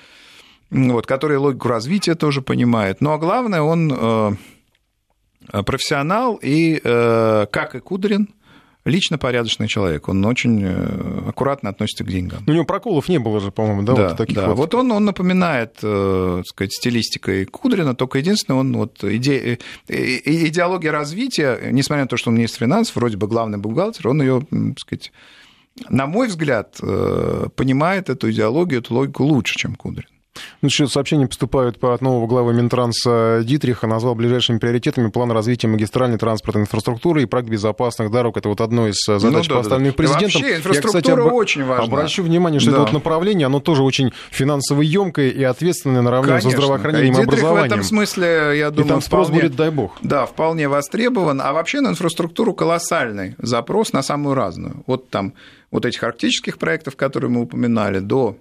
[0.72, 3.00] вот, который логику развития тоже понимает.
[3.00, 4.36] Ну, а главное, он Э,
[5.66, 8.30] профессионал и, э, как и Кудрин,
[8.86, 10.08] лично порядочный человек.
[10.08, 12.44] Он очень э, аккуратно относится к деньгам.
[12.48, 13.94] У него проколов не было же, по-моему, да?
[13.94, 14.48] Да, вот таких да.
[14.48, 14.58] Вот.
[14.58, 19.60] вот он, он напоминает, так сказать, стилистикой Кудрина, только единственное, он вот иде...
[19.88, 24.42] идеология развития, несмотря на то, что он министр финансов, вроде бы главный бухгалтер, он ее,
[24.50, 25.12] так сказать,
[25.90, 26.78] на мой взгляд,
[27.56, 30.08] понимает эту идеологию, эту логику лучше, чем Кудрин.
[30.62, 33.88] Ну, еще сообщения поступают по от нового главы Минтранса Дитриха.
[33.88, 38.38] Назвал ближайшими приоритетами план развития магистральной транспортной инфраструктуры и проект безопасных дорог.
[38.38, 39.98] Это вот одно из задач, ну, да, поставленных да.
[39.98, 40.42] президентом.
[40.42, 41.34] вообще инфраструктура Я, кстати, об...
[41.34, 41.86] очень важна.
[41.86, 42.78] Обращу внимание, что да.
[42.78, 46.52] это вот направление, оно тоже очень финансово емкое и ответственное наравне Конечно.
[46.52, 47.64] со здравоохранением и, и образованием.
[47.64, 49.98] в этом смысле, я думаю, и там спрос вполне, будет, дай бог.
[50.02, 51.42] Да, вполне востребован.
[51.42, 54.84] А вообще на инфраструктуру колоссальный запрос на самую разную.
[54.88, 55.34] Вот там
[55.72, 58.38] вот этих арктических проектов, которые мы упоминали, до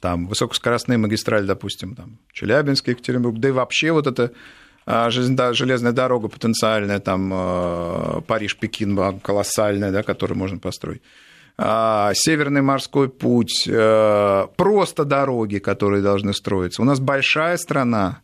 [0.00, 4.32] там высокоскоростные магистрали, допустим, там Челябинск, Екатеринбург, да и вообще вот эта
[4.86, 11.02] железная дорога потенциальная, там э, Париж-Пекин колоссальная, да, которую можно построить.
[11.58, 16.82] А, Северный морской путь, просто дороги, которые должны строиться.
[16.82, 18.20] У нас большая страна,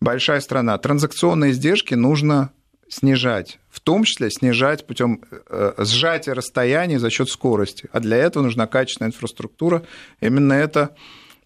[0.00, 0.78] большая страна.
[0.78, 2.50] Транзакционные издержки нужно
[2.90, 7.88] снижать, в том числе снижать путем э, сжатия расстояний за счет скорости.
[7.92, 9.84] А для этого нужна качественная инфраструктура.
[10.20, 10.94] Именно эта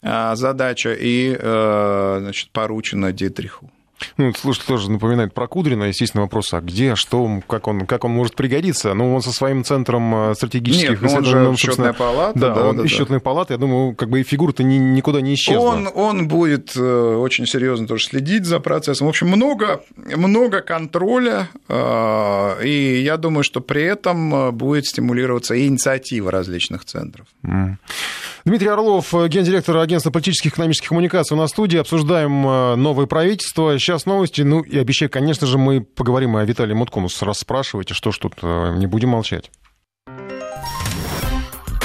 [0.02, 3.70] задача и э, значит, поручена Дитриху.
[4.16, 5.84] Ну, слушай, тоже напоминает про Кудрина.
[5.84, 8.94] Естественно, вопрос, а где, что, как он, как он может пригодиться?
[8.94, 12.38] Ну, он со своим центром э, стратегических Нет, ну, он же счетная палата.
[12.38, 13.54] Да, да он да, из счетной палаты.
[13.54, 15.60] Я думаю, как бы и фигура-то ни, никуда не исчезла.
[15.60, 16.80] Он, он будет э,
[17.16, 19.06] очень серьезно тоже следить за процессом.
[19.06, 25.66] В общем, много, много контроля, э, и я думаю, что при этом будет стимулироваться и
[25.66, 27.26] инициатива различных центров.
[27.44, 27.76] Mm.
[28.44, 31.78] Дмитрий Орлов, гендиректор агентства политических и экономических коммуникаций, у нас в студии.
[31.78, 32.42] Обсуждаем
[32.82, 33.78] новое правительство.
[33.84, 34.40] Сейчас новости.
[34.40, 37.08] Ну, и обещаю, конечно же, мы поговорим о Виталии Муткому.
[37.20, 39.50] Расспрашивайте, что ж тут, э, не будем молчать.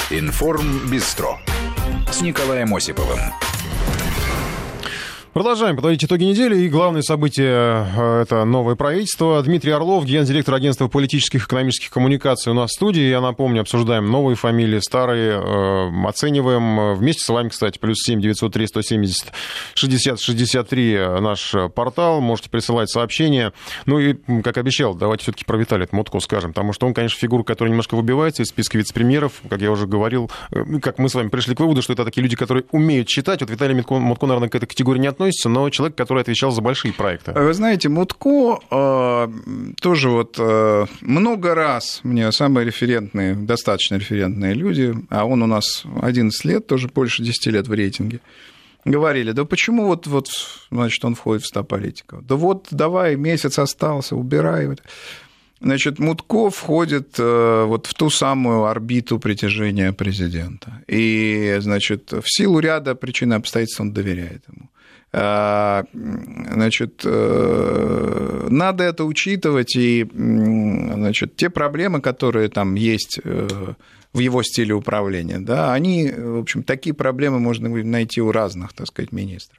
[0.09, 1.37] Информ Бистро
[2.09, 3.19] с Николаем Осиповым.
[5.33, 6.57] Продолжаем подводить итоги недели.
[6.57, 9.39] И главное событие э,– это новое правительство.
[9.43, 13.03] Дмитрий Орлов, гендиректор агентства политических и экономических коммуникаций у нас в студии.
[13.03, 16.95] Я напомню, обсуждаем новые фамилии, старые, э, оцениваем.
[16.95, 19.31] Вместе с вами, кстати, плюс 7 903 170
[19.75, 22.21] 60 63 наш портал.
[22.21, 23.53] Можете присылать сообщения.
[23.85, 27.43] Ну и, как обещал, давайте все-таки про Виталия Мутко скажем, потому что он, конечно, фигура,
[27.43, 29.33] которая немножко выбивается из списка вице-премьеров.
[29.47, 32.23] Как я уже говорил, э, как мы с вами пришли к выводу, что это такие
[32.23, 33.41] люди, которые умеют читать.
[33.41, 35.07] Вот Виталий Мутко, наверное, к этой категории не
[35.49, 37.33] но человек, который отвечал за большие проекты.
[37.33, 39.27] Вы знаете, Мутко э,
[39.81, 45.83] тоже вот э, много раз мне самые референтные, достаточно референтные люди, а он у нас
[46.01, 48.21] 11 лет, тоже больше 10 лет в рейтинге,
[48.85, 50.29] говорили, да почему вот, вот
[50.71, 52.25] значит, он входит в 100 политиков?
[52.25, 54.69] Да вот давай, месяц остался, убирай.
[55.61, 60.81] Значит, Мутко входит э, вот в ту самую орбиту притяжения президента.
[60.87, 64.69] И, значит, в силу ряда причин и обстоятельств он доверяет ему.
[65.11, 73.47] А, значит, э, надо это учитывать, и значит, те проблемы, которые там есть э,
[74.13, 78.87] в его стиле управления, да, они, в общем, такие проблемы можно найти у разных, так
[78.87, 79.58] сказать, министров.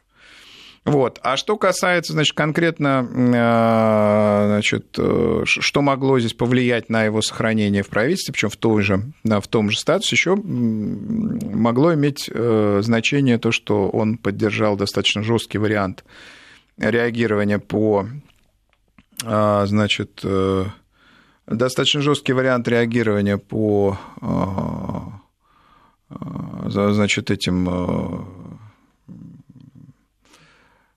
[0.85, 1.21] Вот.
[1.23, 7.83] А что касается, значит, конкретно, а, значит, э, что могло здесь повлиять на его сохранение
[7.83, 13.39] в правительстве, причем в, той же, в том же статусе, еще могло иметь э, значение
[13.39, 16.03] то, что он поддержал достаточно жесткий вариант
[16.79, 18.07] реагирования по,
[19.23, 20.65] а, значит, э,
[21.47, 25.13] достаточно жесткий вариант реагирования по, а,
[26.69, 28.50] значит, этим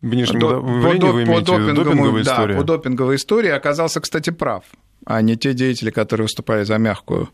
[0.04, 2.56] внешнему до, по, до, вы по допинговой да, истории.
[2.56, 4.64] по допинговой истории оказался, кстати, прав,
[5.06, 7.30] а не те деятели, которые выступали за мягкую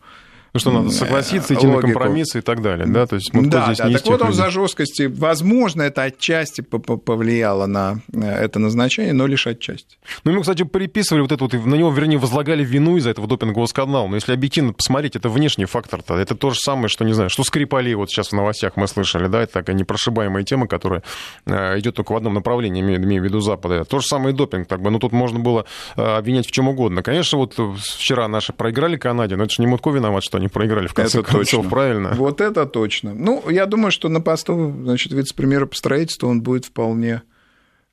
[0.56, 1.88] что надо согласиться, идти логику.
[1.88, 3.06] на компромиссы и так далее, да?
[3.06, 6.62] То есть, вот да, здесь да, не так вот он за жесткости, возможно, это отчасти
[6.62, 9.98] повлияло на э, это назначение, но лишь отчасти.
[10.24, 13.68] Ну, ему, кстати, приписывали вот это вот, на него, вернее, возлагали вину из-за этого допингового
[13.68, 17.30] скандала, но если объективно посмотреть, это внешний фактор-то, это то же самое, что, не знаю,
[17.30, 21.04] что Скрипали, вот сейчас в новостях мы слышали, да, это такая непрошибаемая тема, которая
[21.46, 23.86] э, идет только в одном направлении, имею, имею в виду Запада.
[23.86, 26.70] То же самое и допинг, так бы, ну, тут можно было э, обвинять в чем
[26.70, 27.04] угодно.
[27.04, 30.88] Конечно, вот вчера наши проиграли Канаде, но это же не Мутко виноват, что они проиграли
[30.88, 31.70] в конце это концов, точно.
[31.70, 32.10] правильно?
[32.16, 33.14] Вот это точно.
[33.14, 37.22] Ну, я думаю, что на посту, значит, вице-премьера по строительству он будет вполне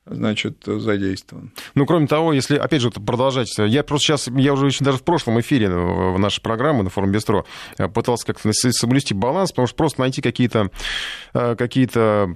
[0.06, 1.52] значит, задействован.
[1.74, 5.02] Ну, кроме того, если, опять же, продолжать, я просто сейчас, я уже еще даже в
[5.02, 7.44] прошлом эфире в нашей программе на форуме Бестро
[7.76, 10.70] э, пытался как-то соблюсти баланс, потому что просто найти какие-то
[11.34, 12.32] э, какие-то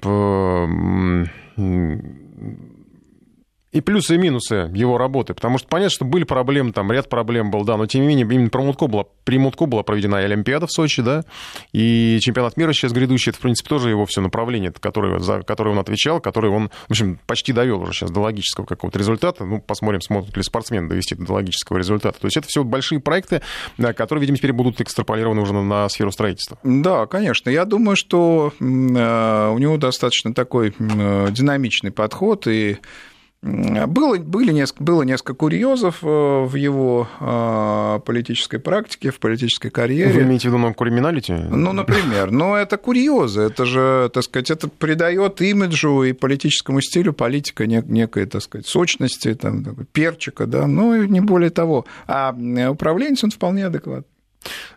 [3.72, 5.34] и плюсы и минусы его работы.
[5.34, 8.26] Потому что понятно, что были проблемы, там ряд проблем был, да, но тем не менее,
[8.26, 11.24] именно про Мутко была, при Мутко была проведена и Олимпиада в Сочи, да,
[11.72, 15.70] и чемпионат мира сейчас грядущий, это, в принципе, тоже его все направление, которое, за которое
[15.70, 19.44] он отвечал, которое он, в общем, почти довел уже сейчас до логического какого-то результата.
[19.44, 22.18] Ну, посмотрим, смогут ли спортсмены довести до логического результата.
[22.18, 23.40] То есть это все большие проекты,
[23.78, 26.58] которые, видимо, теперь будут экстраполированы уже на, на сферу строительства.
[26.64, 27.50] Да, конечно.
[27.50, 32.78] Я думаю, что э, у него достаточно такой э, динамичный подход, и
[33.42, 40.12] было, были несколько, было несколько курьезов э, в его э, политической практике, в политической карьере.
[40.12, 41.34] Вы имеете в виду на криминалите?
[41.34, 42.30] Ну, например.
[42.30, 43.40] Но это курьезы.
[43.40, 49.32] Это же, так сказать, это придает имиджу и политическому стилю политика некой, так сказать, сочности,
[49.34, 51.86] там, перчика, да, ну, не более того.
[52.06, 52.36] А
[52.70, 54.04] управленец, он вполне адекватный.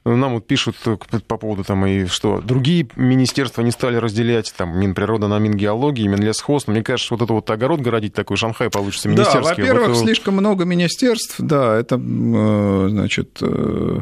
[0.06, 0.98] Нам вот пишут э,
[1.28, 6.68] по поводу там и что другие министерства не стали разделять там Минприрода на Мингеологии, Минлесхоз.
[6.68, 9.42] Но мне кажется, вот это вот огород городить такой Шанхай получится министерский.
[9.42, 9.98] Да, во-первых, вот...
[9.98, 14.00] слишком много министерств, да, это, э, значит, э,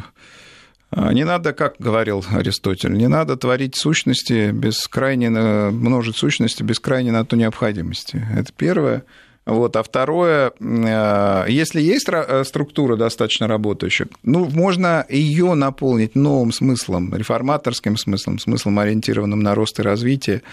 [0.94, 7.12] не надо, как говорил Аристотель, не надо творить сущности без крайней, множить сущности без крайней
[7.12, 8.26] на то необходимости.
[8.36, 9.04] Это первое.
[9.46, 9.76] Вот.
[9.76, 17.14] А второе, э, если есть э, структура достаточно работающая, ну, можно ее наполнить новым смыслом,
[17.16, 20.44] реформаторским смыслом, смыслом, ориентированным на рост и развитие.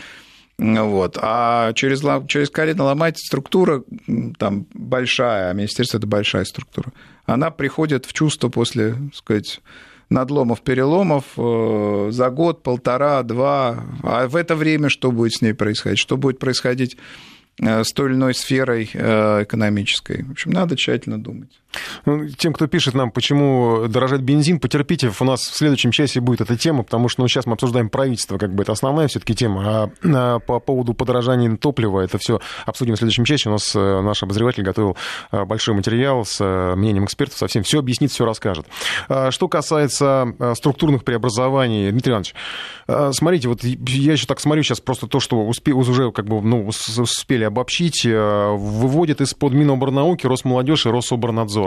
[0.59, 1.19] Вот.
[1.21, 3.85] А через, через колено ломать структура
[4.39, 6.91] там большая, а министерство– это большая структура.
[7.27, 9.61] Она приходит в чувство после, так сказать,
[10.11, 13.85] надломов, переломов э, за год, полтора, два.
[14.03, 15.99] А в это время что будет с ней происходить?
[15.99, 16.97] Что будет происходить
[17.61, 20.23] с той или иной сферой э, экономической.
[20.23, 21.51] В общем, надо тщательно думать.
[22.07, 26.41] Ну, тем, кто пишет нам, почему дорожает бензин, потерпите, у нас в следующем часе будет
[26.41, 29.63] эта тема, потому что ну, сейчас мы обсуждаем правительство, как бы это основная все-таки тема,
[29.67, 33.49] а, а по поводу подорожания топлива это все обсудим в следующем часе.
[33.49, 34.97] У нас э, наш обозреватель готовил
[35.31, 36.43] большой материал с
[36.77, 38.67] мнением экспертов, совсем все объяснит, все расскажет.
[39.09, 42.35] А, что касается структурных преобразований, Дмитрий Иванович,
[43.13, 46.67] смотрите, вот я еще так смотрю сейчас просто то, что успе, уже как бы ну,
[46.67, 51.58] успели обобщить, э, выводит из-под Миноборнауки Росмолодежь и Рособорнадзор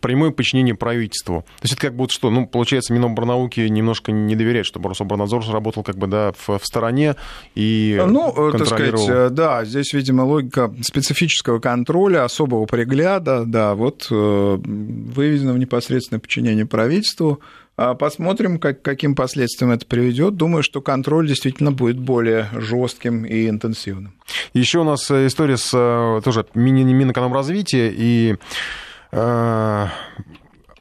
[0.00, 1.44] прямое подчинение правительству.
[1.58, 5.82] То есть это как будто что, ну, получается, Миноборнауки немножко не доверяет, чтобы Рособорнадзор работал
[5.82, 7.16] как бы, да, в, в стороне
[7.54, 14.08] и Ну, так сказать, э, да, здесь, видимо, логика специфического контроля, особого пригляда, да, вот
[14.10, 17.40] э, выведена в непосредственное подчинение правительству,
[17.76, 20.36] а посмотрим, как, каким последствиям это приведет.
[20.36, 24.14] Думаю, что контроль действительно будет более жестким и интенсивным.
[24.52, 28.36] Еще у нас э, история с э, тоже Минэкономразвития и э,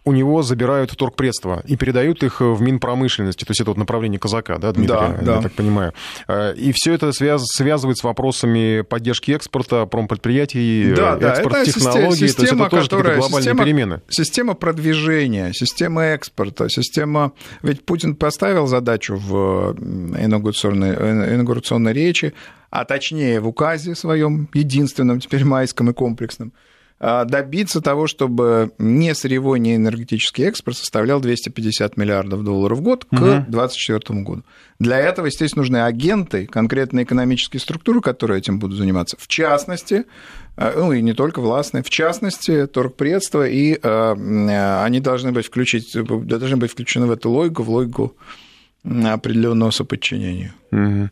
[0.06, 3.46] у него забирают торгпредства и передают их в Минпромышленности.
[3.46, 5.42] То есть это вот направление казака, да, Дмитрий, да, я да.
[5.42, 5.94] так понимаю.
[6.28, 12.28] Э, и все это связ, связывает с вопросами поддержки экспорта, промпредприятий, да, экспорт да, технологий.
[12.28, 14.02] Система, то есть это тоже которая, глобальные система, перемены.
[14.10, 17.32] Система продвижения, система экспорта, система...
[17.62, 19.76] Ведь Путин поставил задачу в
[20.20, 22.34] инаугурационной, инаугурационной речи,
[22.70, 26.52] а точнее в указе своем, единственном, теперь майском и комплексном,
[27.26, 33.10] добиться того, чтобы не сырьевой, не энергетический экспорт составлял 250 миллиардов долларов в год к
[33.10, 34.44] 2024 году.
[34.80, 39.18] Для этого, естественно, нужны агенты, конкретные экономические структуры, которые этим будут заниматься.
[39.20, 40.06] В частности,
[40.56, 45.94] а, ну и не только властные, в частности, торгпредство, и э, они должны быть, включить,
[45.94, 48.16] должны быть включены в эту логику, в логику
[48.84, 50.54] определенного соподчинения.
[50.72, 51.10] Угу.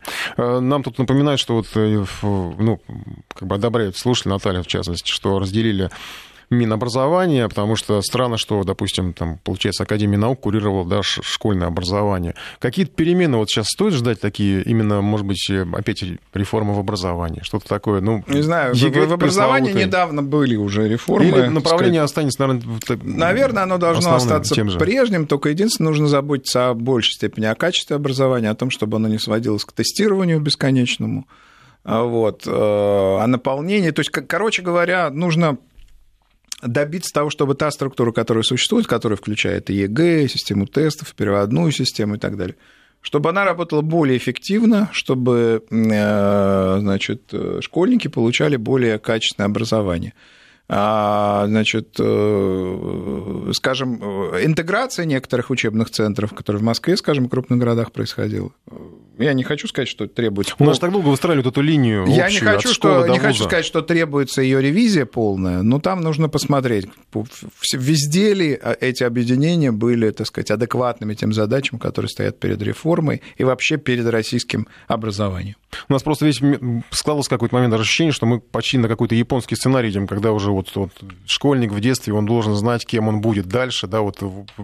[0.62, 2.82] Нам тут напоминают, что вот, э, ну,
[3.34, 5.90] как бы одобряют, слушали Наталья, в частности, что разделили
[6.52, 12.36] Минобразования, потому что странно, что, допустим, там, получается, Академия наук курировала да, школьное образование.
[12.60, 17.42] Какие-то перемены вот сейчас стоит ждать такие, именно, может быть, опять реформы в образовании?
[17.42, 18.24] Что-то такое, ну...
[18.28, 21.26] Не знаю, ЕГЭ, в образовании недавно были уже реформы.
[21.26, 22.28] Или направление сказать...
[22.28, 23.18] останется, наверное...
[23.18, 28.50] Наверное, оно должно остаться прежним, только единственное, нужно заботиться о большей степени о качестве образования,
[28.50, 31.28] о том, чтобы оно не сводилось к тестированию бесконечному.
[31.84, 33.90] А вот, э, о наполнении.
[33.90, 35.58] То есть, короче говоря, нужно
[36.62, 42.16] добиться того, чтобы та структура, которая существует, которая включает и ЕГЭ, систему тестов, переводную систему
[42.16, 42.56] и так далее,
[43.02, 50.14] чтобы она работала более эффективно, чтобы э, значит, школьники получали более качественное образование.
[50.74, 54.02] А, значит, э, скажем,
[54.42, 58.52] интеграция некоторых учебных центров, которые в Москве, скажем, в крупных городах происходила,
[59.22, 60.56] я не хочу сказать, что требуется...
[60.58, 63.82] У нас так долго выстраивали эту линию Я не хочу, что, не хочу сказать, что
[63.82, 66.88] требуется ее ревизия полная, но там нужно посмотреть,
[67.74, 73.22] везде ли а, эти объединения были, так сказать, адекватными тем задачам, которые стоят перед реформой
[73.38, 75.56] и вообще перед российским образованием.
[75.88, 76.42] У нас просто весь
[76.90, 80.61] складывался какой-то момент ощущение, что мы почти на какой-то японский сценарий идем, когда уже вот,
[80.76, 80.92] вот
[81.26, 84.22] школьник в детстве, он должен знать, кем он будет дальше, да, вот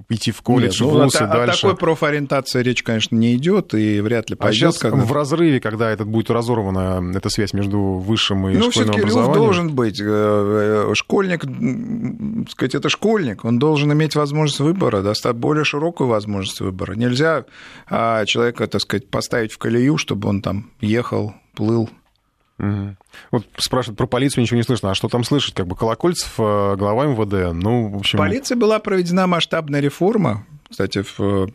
[0.10, 1.68] идти в колледж, Нет, ну, в вуз и дальше.
[1.68, 4.98] О такой профориентации речь, конечно, не идет, и вряд ли а сейчас когда...
[4.98, 9.34] в разрыве, когда этот будет разорвана эта связь между высшим и ну, школьным образованием?
[9.34, 10.00] Ну, должен быть.
[10.02, 11.44] Э, э, школьник,
[12.52, 16.94] сказать, это школьник, он должен иметь возможность выбора, достаточно более широкую возможность выбора.
[16.94, 17.46] Нельзя
[17.90, 21.90] а, человека, так сказать, поставить в колею, чтобы он там ехал, плыл.
[22.60, 22.96] Угу.
[23.32, 24.92] Вот спрашивают про полицию, ничего не слышно.
[24.92, 25.54] А что там слышать?
[25.54, 28.18] Как бы Колокольцев, э, глава МВД, ну, в общем...
[28.18, 31.50] Полиция была проведена масштабная реформа, кстати, в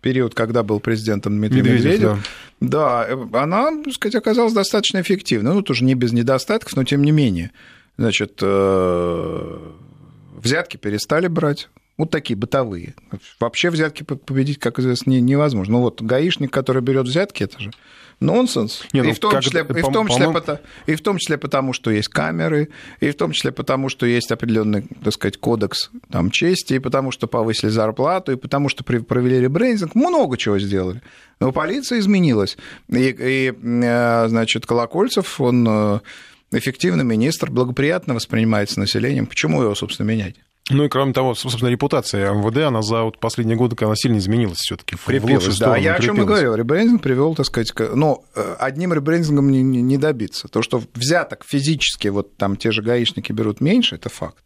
[0.00, 1.84] период, когда был президентом Дмитрий Медведев.
[1.84, 2.28] Медведев
[2.60, 3.06] да.
[3.32, 5.54] да, она, так сказать, оказалась достаточно эффективной.
[5.54, 7.50] Ну, тоже не без недостатков, но тем не менее.
[7.96, 9.58] Значит, э,
[10.36, 11.68] взятки перестали брать.
[11.96, 12.94] Вот такие бытовые.
[13.38, 15.74] Вообще взятки победить, как известно, невозможно.
[15.74, 17.70] Ну вот гаишник, который берет взятки, это же
[18.20, 18.82] нонсенс.
[18.92, 21.38] Не, ну, и, в том числе, и, в том числе, потому, и в том числе
[21.38, 25.90] потому, что есть камеры, и в том числе потому, что есть определенный, так сказать, кодекс
[26.10, 31.02] там, чести, и потому, что повысили зарплату, и потому, что провели ребрендинг, много чего сделали.
[31.40, 32.56] Но полиция изменилась.
[32.88, 36.00] И, и э, значит, Колокольцев, он э,
[36.52, 39.26] эффективный министр, благоприятно воспринимается населением.
[39.26, 40.36] Почему его, собственно, менять?
[40.70, 44.58] Ну и кроме того, собственно, репутация МВД, она за вот последние годы она сильно изменилась
[44.58, 44.96] все-таки.
[44.96, 45.76] Крепилась, да.
[45.76, 46.54] Я о чем и говорил.
[46.54, 50.48] Ребрендинг привел, так сказать, но э, одним ребрендингом не, не добиться.
[50.48, 54.38] То, что взяток физически, вот там те же гаишники берут меньше, это факт.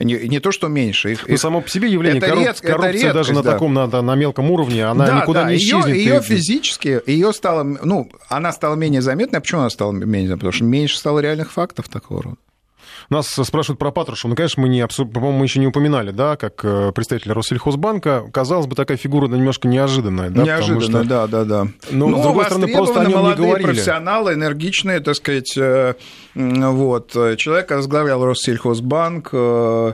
[0.00, 1.12] Не, не то, что меньше.
[1.12, 2.46] Их, ну, само по себе явление это корруп...
[2.46, 2.60] ред...
[2.60, 3.52] коррупция это редкость, даже на да.
[3.52, 5.50] таком, на, на мелком уровне, она да, никуда да.
[5.50, 5.94] не исчезнет.
[5.94, 9.38] Ее, ее физически, ее стало, ну, она стала менее заметной.
[9.38, 10.36] А почему она стала менее заметной?
[10.36, 12.36] Потому что меньше стало реальных фактов такого рода.
[13.10, 14.30] Нас спрашивают про Патрушева.
[14.30, 18.24] Ну, конечно, мы, не, по-моему, мы еще не упоминали, да, как э, представитель Россельхозбанка.
[18.32, 20.30] Казалось бы, такая фигура немножко неожиданная.
[20.30, 21.08] Да, неожиданная, что...
[21.08, 21.66] да, да, да.
[21.90, 23.66] Но, ну, с другой стороны, просто о нем не говорили.
[23.66, 25.94] профессионалы, энергичные, так сказать, э,
[26.36, 27.10] вот.
[27.36, 29.92] Человек возглавлял Россельхозбанк, э,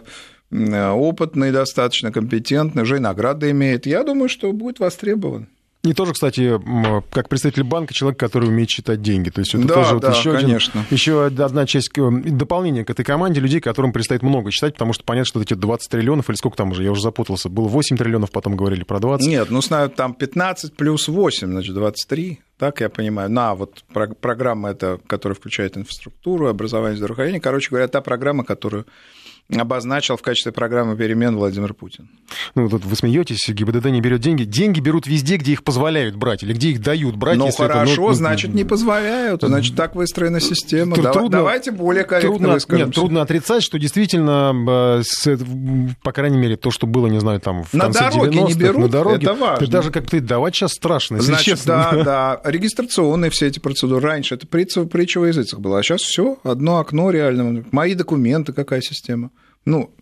[0.50, 3.86] опытный достаточно, компетентный, уже и награды имеет.
[3.86, 5.48] Я думаю, что будет востребован.
[5.86, 6.60] И тоже, кстати,
[7.10, 9.30] как представитель банка, человек, который умеет считать деньги.
[9.30, 10.80] То есть это да, тоже да, вот еще, конечно.
[10.80, 14.92] Один, еще одна часть э, дополнения к этой команде людей, которым предстоит много считать, потому
[14.92, 17.96] что понятно, что эти 20 триллионов, или сколько там уже, я уже запутался, было 8
[17.96, 19.26] триллионов, потом говорили про 20.
[19.26, 22.40] Нет, ну, знаю, там 15 плюс 8, значит, 23.
[22.58, 23.30] Так я понимаю.
[23.30, 23.84] На вот
[24.20, 27.40] программа эта, которая включает инфраструктуру, образование, здравоохранение.
[27.40, 28.86] Короче говоря, та программа, которую
[29.54, 32.08] обозначил в качестве программы перемен Владимир Путин.
[32.54, 34.44] Ну, тут вы смеетесь, ГИБДД не берет деньги.
[34.44, 37.36] Деньги берут везде, где их позволяют брать, или где их дают брать.
[37.36, 40.96] Ну, хорошо, это, ну, значит, не позволяют, значит, так выстроена система.
[40.96, 45.36] Трудно, Давайте более корректно трудно, Нет, трудно отрицать, что действительно, э,
[46.02, 48.54] по крайней мере, то, что было, не знаю, там, в на конце дороге 90-х, не
[48.54, 49.66] берут, на дороге, это важно.
[49.66, 51.90] Даже как-то давать сейчас страшно, если значит, честно.
[51.92, 52.02] да,
[52.42, 54.00] да, регистрационные все эти процедуры.
[54.06, 57.64] Раньше это притча, притча во языцах была, а сейчас все одно окно реально.
[57.70, 59.30] Мои документы, какая система.
[59.66, 59.92] Ну,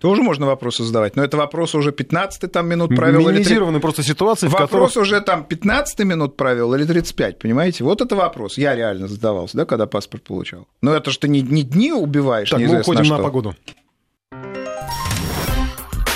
[0.00, 3.20] тоже можно вопросы задавать, но это вопрос уже 15 там минут провел.
[3.20, 3.80] Минимизированы или...
[3.80, 4.96] просто ситуации, Вопрос в которых...
[4.96, 7.84] уже там 15 минут провел или 35, понимаете?
[7.84, 8.58] Вот это вопрос.
[8.58, 10.66] Я реально задавался, да, когда паспорт получал.
[10.82, 13.54] Но это же ты не, не дни убиваешь, Так, мы уходим на, на погоду.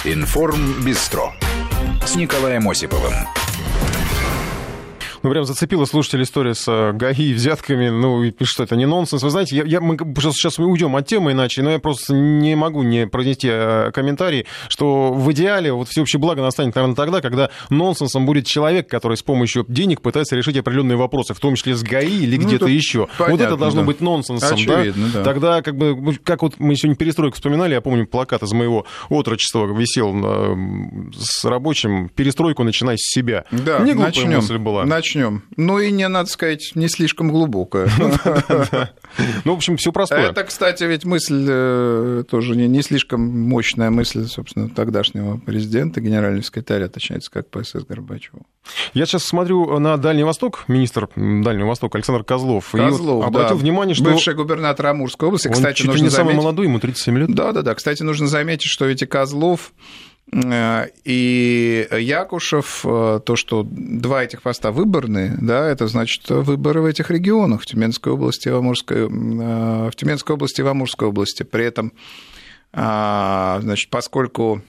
[0.05, 1.33] Информ Бистро
[2.05, 3.15] с Николаем Осиповым.
[5.23, 7.91] Ну, прям зацепила слушатель история с э, ГАИ, взятками.
[7.91, 9.23] Ну, и что это не нонсенс.
[9.23, 12.55] Вы знаете, я, я, мы сейчас мы уйдем от темы иначе, но я просто не
[12.55, 17.51] могу не произнести э, комментарий, что в идеале вот всеобщее благо настанет, наверное, тогда, когда
[17.69, 21.83] нонсенсом будет человек, который с помощью денег пытается решить определенные вопросы, в том числе с
[21.83, 23.09] ГАИ или ну, где-то еще.
[23.19, 23.87] Понятно, вот это должно да.
[23.87, 24.55] быть нонсенсом.
[24.55, 25.19] Очевидно, да?
[25.19, 25.25] да.
[25.25, 28.87] Тогда, как бы, ну, как вот мы сегодня перестройку вспоминали, я помню, плакат из моего
[29.11, 30.11] отрочества висел
[31.15, 33.45] с рабочим «Перестройку начинай с себя».
[33.51, 34.87] Да, не начнем, мысль была.
[34.87, 35.10] Начнем.
[35.57, 37.89] Ну и не, надо сказать, не слишком глубокая.
[39.45, 40.31] Ну, в общем, все простое.
[40.31, 46.89] Это, кстати, ведь мысль э, тоже не слишком мощная мысль, собственно, тогдашнего президента, генерального секретаря,
[46.89, 48.43] точнее, как ПСС Горбачева.
[48.95, 53.63] Я сейчас смотрю на Дальний Восток, министр Дальнего Востока Александр Козлов, Козлов и обратил да.
[53.63, 54.05] внимание, что...
[54.05, 56.33] Бывший губернатор Амурской области, он кстати, чуть нужно не заметить...
[56.33, 57.35] самый молодой, ему 37 лет.
[57.35, 59.73] Да-да-да, кстати, нужно заметить, что ведь и Козлов
[60.33, 67.11] и Якушев, э, то, что два этих поста выборные, да, это значит выборы в этих
[67.11, 71.43] регионах, в Тюменской области и в Амурской, э, в Тюменской области и в Амурской области.
[71.43, 71.93] При этом,
[72.73, 74.63] значит, поскольку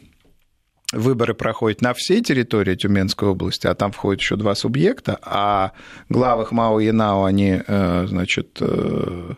[0.92, 5.72] выборы проходят на всей территории Тюменской области, а там входит еще два субъекта, а
[6.10, 9.34] главы ХМАО и ЯНАО, они, э, значит, э,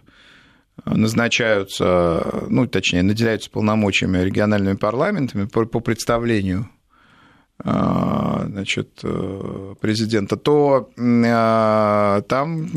[0.85, 6.69] назначаются, ну, точнее, наделяются полномочиями региональными парламентами по, по представлению
[7.63, 9.01] э, значит,
[9.79, 10.89] президента, то
[12.27, 12.69] там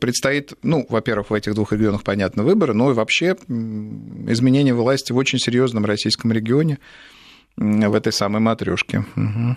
[0.00, 5.16] предстоит, ну, во-первых, в этих двух регионах, понятно, выборы, но и вообще изменение власти в
[5.16, 6.78] очень серьезном российском регионе,
[7.58, 9.04] в этой самой матрешке.
[9.16, 9.56] Угу.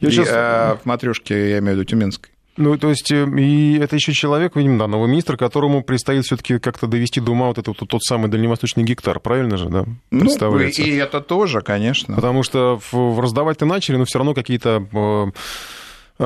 [0.00, 0.28] Я и, сейчас...
[0.30, 2.32] а, в матрешке я имею в виду Тюменской.
[2.56, 6.58] Ну, то есть, э, и это еще человек, видимо, да, новый министр, которому предстоит все-таки
[6.58, 9.86] как-то довести до ума вот этот вот, тот самый дальневосточный гектар, правильно же, да?
[10.10, 10.82] Представляется?
[10.82, 12.14] Ну, и это тоже, конечно.
[12.14, 15.26] Потому что раздавать-то начали, но все равно какие-то э,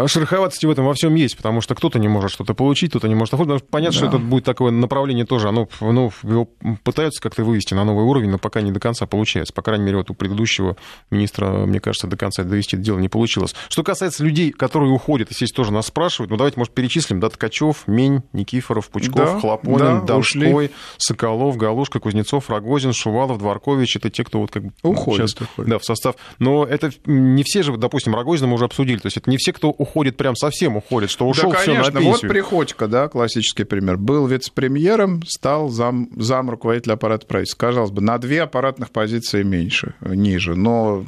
[0.07, 3.14] шероховатости в этом во всем есть, потому что кто-то не может что-то получить, кто-то не
[3.14, 3.64] может оформить.
[3.68, 4.07] Понятно, да.
[4.07, 6.49] что это будет такое направление тоже, оно, ну, его
[6.84, 9.53] пытаются как-то вывести на новый уровень, но пока не до конца получается.
[9.53, 10.76] По крайней мере, вот у предыдущего
[11.11, 13.55] министра, мне кажется, до конца довести это дело не получилось.
[13.68, 17.84] Что касается людей, которые уходят, здесь тоже нас спрашивают, ну давайте, может, перечислим, да, Ткачев,
[17.86, 20.70] Мень, Никифоров, Пучков, да, Хлопонин, да, Донской, ушли.
[20.99, 25.70] Соколов, Галушка, Кузнецов, Рогозин, Шувалов, Дворкович, это те, кто вот как бы уходит, сейчас уходит.
[25.70, 26.16] Да, в состав.
[26.38, 29.53] Но это не все же, допустим, Рогозина мы уже обсудили, то есть это не все,
[29.53, 29.86] кто уходит,
[30.16, 31.82] прям совсем уходит, что ушел да, конечно.
[31.82, 32.12] все на пенсию.
[32.12, 33.97] Вот Приходько, да, классический пример.
[33.97, 37.66] Был вице-премьером, стал зам, зам руководителя аппарата правительства.
[37.66, 41.05] Казалось бы, на две аппаратных позиции меньше, ниже, но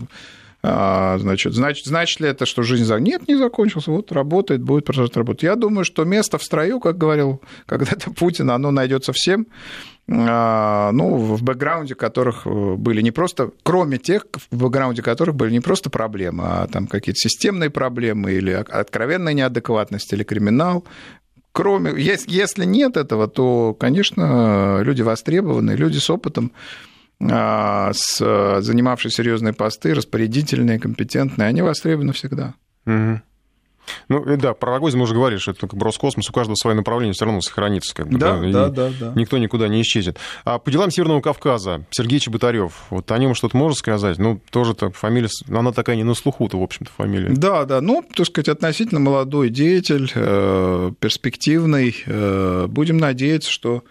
[0.62, 2.98] значит, значит, значит ли это, что жизнь за...
[2.98, 5.44] Нет, не закончился, вот работает, будет продолжать работать.
[5.44, 9.46] Я думаю, что место в строю, как говорил когда-то Путин, оно найдется всем,
[10.10, 15.52] а, ну, в бэкграунде которых э, были не просто, кроме тех, в бэкграунде которых были
[15.52, 20.84] не просто проблемы, а там какие-то системные проблемы или откровенная неадекватность или криминал,
[21.52, 29.52] кроме, если нет этого, то, конечно, люди востребованы, люди с опытом, а, с, занимавшие серьезные
[29.52, 32.54] посты, распорядительные, компетентные, они востребованы всегда.
[32.86, 33.20] Угу.
[34.08, 36.76] Ну, да, про Рогозин мы уже говорили, что это как бы Роскосмос, у каждого свое
[36.76, 37.94] направление все равно сохранится.
[37.94, 39.12] Как бы, да, да, да, да.
[39.14, 40.18] Никто никуда не исчезнет.
[40.44, 44.18] А по делам Северного Кавказа, Сергей Чеботарев, вот о нем что-то можно сказать?
[44.18, 47.30] Ну, тоже так фамилия, она такая не на слуху-то, в общем-то, фамилия.
[47.30, 51.96] Да, да, ну, так сказать, относительно молодой деятель, э, перспективный.
[52.06, 53.82] Э, будем надеяться, что а,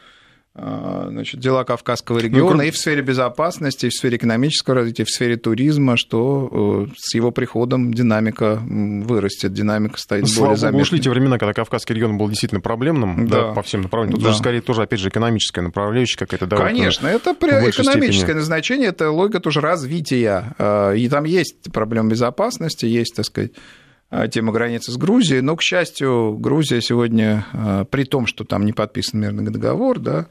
[0.58, 5.06] значит, дела Кавказского региона ну, и в сфере безопасности, и в сфере экономического развития, и
[5.06, 10.82] в сфере туризма, что э, с его приходом динамика вырастет, динамика стоит Слава более заметной.
[10.82, 13.48] ушли те времена, когда Кавказский регион был действительно проблемным да.
[13.48, 14.16] Да, по всем направлениям.
[14.16, 14.30] Тут да.
[14.30, 16.48] уже скорее тоже, опять же, экономическая направляющая какая-то.
[16.48, 17.32] Да, Конечно, вот, это
[17.70, 18.38] экономическое степени.
[18.38, 20.56] назначение, это логика тоже развития.
[20.58, 23.87] А, и там есть проблемы безопасности, есть, так сказать, а,
[24.32, 28.74] тема границы с Грузией, но, к счастью, Грузия сегодня, а, при том, что там не
[28.74, 30.28] подписан мирный договор, да,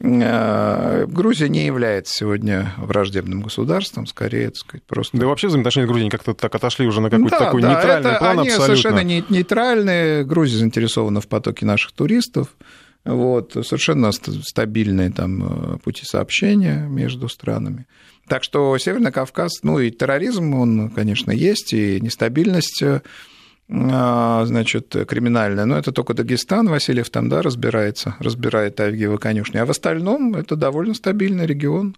[0.00, 5.16] а, Грузия не является сегодня враждебным государством, скорее, так сказать, просто...
[5.16, 7.74] Да и вообще взаимоотношения с Грузией как-то так отошли уже на какой-то да, такой да,
[7.74, 8.76] нейтральный это, план они абсолютно.
[8.76, 10.24] совершенно нейтральные.
[10.24, 12.56] Грузия заинтересована в потоке наших туристов.
[13.04, 17.86] Вот, совершенно стабильные там э, пути сообщения между странами.
[18.28, 23.00] Так что Северный Кавказ, ну и терроризм, он, конечно, есть, и нестабильность э,
[23.68, 29.70] значит, криминальная, но это только Дагестан, Васильев там, да, разбирается, разбирает Авгиева конюшни, а в
[29.70, 31.96] остальном это довольно стабильный регион,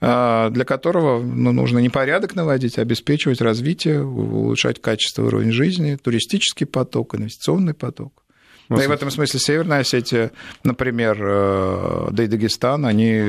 [0.00, 5.96] э, для которого ну, нужно не порядок наводить, а обеспечивать развитие, улучшать качество уровень жизни,
[5.96, 8.25] туристический поток, инвестиционный поток.
[8.68, 10.32] Ну, и в этом смысле Северная Осетия,
[10.64, 13.22] например, э, да и Дагестан, они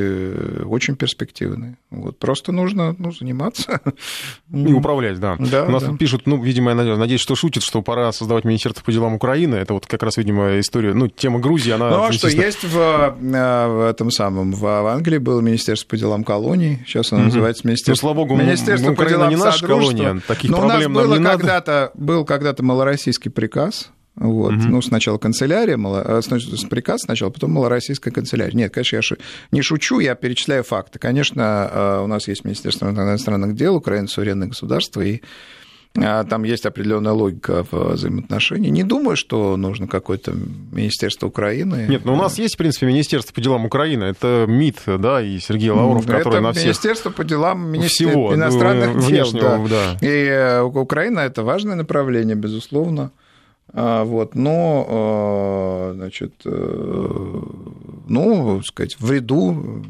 [0.65, 1.77] очень перспективны.
[1.89, 3.81] Вот просто нужно ну, заниматься.
[4.53, 5.35] И управлять, да.
[5.39, 5.95] да У нас да.
[5.97, 9.55] пишут, ну, видимо, я надеюсь, что шутит, что пора создавать Министерство по делам Украины.
[9.55, 11.89] Это вот как раз, видимо, история, ну, тема Грузии, она...
[11.89, 16.23] Ну, а что, есть в, э, в этом самом, в, Англии было Министерство по делам
[16.23, 17.27] колоний, сейчас оно Мгм.
[17.27, 20.61] называется Ну, Министерство, слава богу, Министерство по Украина делам не наша колония, таких Но у
[20.61, 24.51] нас проблем было когда-то, был когда-то малороссийский приказ, вот.
[24.53, 24.71] Мгм.
[24.71, 28.55] Ну, сначала канцелярия, мало- э, сначала приказ сначала, потом малороссийская канцелярия.
[28.55, 29.17] Нет, конечно, я шу-
[29.51, 30.99] не шучу, я перечисляю факты.
[30.99, 35.21] Конечно, э, у нас есть Министерство иностранных дел, Украина суверенное государство, и
[35.95, 38.71] э, там есть определенная логика в взаимоотношениях.
[38.71, 40.31] Не думаю, что нужно какое-то
[40.71, 41.85] Министерство Украины.
[41.89, 44.03] Нет, но у нас есть, в принципе, Министерство по делам Украины.
[44.03, 46.65] Это МИД, да, и Сергей Лавров, Это который на всех...
[46.65, 49.07] Министерство по делам министер- Всего, иностранных ну, дел.
[49.09, 49.97] внешнего, да.
[49.99, 50.07] да.
[50.07, 53.11] И э, Украина это важное направление, безусловно.
[53.73, 54.85] А, Вот, но,
[55.91, 57.41] э, значит, э,
[58.07, 59.83] ну, сказать, в ряду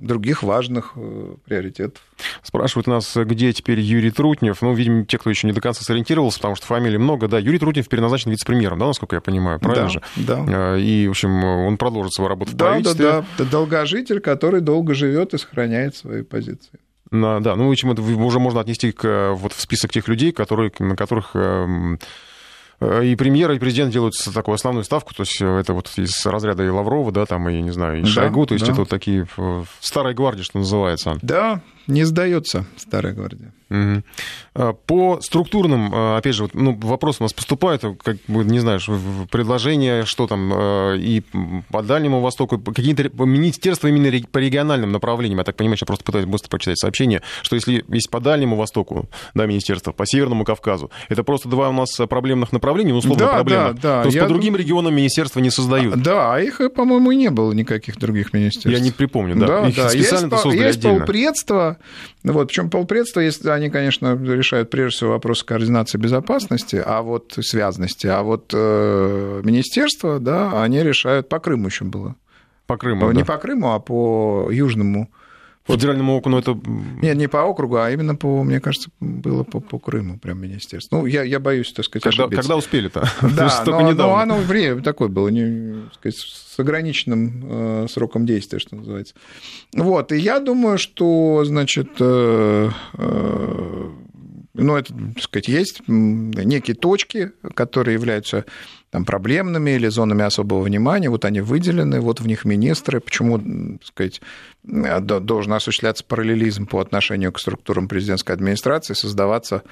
[0.00, 2.02] других важных э, приоритетов.
[2.42, 4.60] Спрашивают нас, где теперь Юрий Трутнев.
[4.60, 7.28] Ну, видимо, те, кто еще не до конца сориентировался, потому что фамилий много.
[7.28, 10.02] Да, Юрий Трутнев переназначен вице-премьером, да, насколько я понимаю, правильно да, же?
[10.16, 10.74] Да.
[10.74, 13.04] Э, И, в общем, он продолжит свою работу в Да, да, правительстве.
[13.04, 16.80] да, да, долгожитель, который долго живет и сохраняет свои позиции.
[17.12, 20.32] Да, ну, в общем, это уже можно отнести к, э, вот, в список тех людей,
[20.32, 21.98] которые, на которых эм,
[23.02, 26.64] и премьер, и президент делают такую основную ставку, то есть э, это вот из разряда
[26.64, 28.72] и Лаврова, да, там, и, не знаю, и Да, Шойгу, то есть да.
[28.72, 31.18] это вот такие э, старая гвардия, что называется.
[31.22, 33.52] Да, не сдается старая гвардия.
[33.72, 34.04] Мгм.
[34.54, 38.58] А, По структурным, а, опять же, вот, ну, вопрос у нас поступает, как бы, не
[38.58, 38.80] знаю,
[39.30, 41.22] предложения, что там, а, и
[41.70, 46.26] по Дальнему Востоку, какие-то министерства именно по региональным направлениям, я так понимаю, сейчас просто пытаюсь
[46.26, 51.24] быстро прочитать сообщение, что если есть по Дальнему Востоку, да, министерство, по Северному Кавказу, это
[51.24, 53.74] просто два у нас проблемных направления, ну, условно, Да, проблемных.
[53.76, 56.02] да, да, То есть я по другим регионам министерства не создают.
[56.02, 58.66] Да, а их, по-моему, и не было никаких других министерств.
[58.66, 59.46] Я не припомню, да.
[59.46, 59.88] Да, Их да.
[59.88, 61.06] специально-то есть, создали есть отдельно.
[61.72, 62.32] Полпредства.
[62.32, 68.06] Вот, причем полпредства, если они, конечно, решают прежде всего вопросы координации безопасности, а вот связности,
[68.06, 72.16] а вот э, министерства, да, они решают по Крыму еще было.
[72.66, 73.24] По Крыму, не да.
[73.24, 75.10] по Крыму, а по Южному.
[75.66, 76.60] Федеральному округу, ну, это...
[77.02, 80.96] Нет, не по округу, а именно по, мне кажется, было по, по Крыму прям министерство.
[80.98, 82.42] Ну, я, я боюсь, так сказать, Когда, ошибиться.
[82.42, 83.08] когда успели-то?
[83.36, 84.12] Да, ж только но, недавно.
[84.12, 89.14] но оно время такое было, не, так сказать, с ограниченным э, сроком действия, что называется.
[89.74, 93.90] Вот, и я думаю, что, значит, э, э,
[94.54, 98.44] ну, это, так сказать, есть некие точки, которые являются
[98.92, 103.86] там, проблемными или зонами особого внимания, вот они выделены, вот в них министры, почему, так
[103.86, 104.20] сказать,
[104.68, 109.62] э, до- должен осуществляться параллелизм по отношению к структурам президентской администрации, создаваться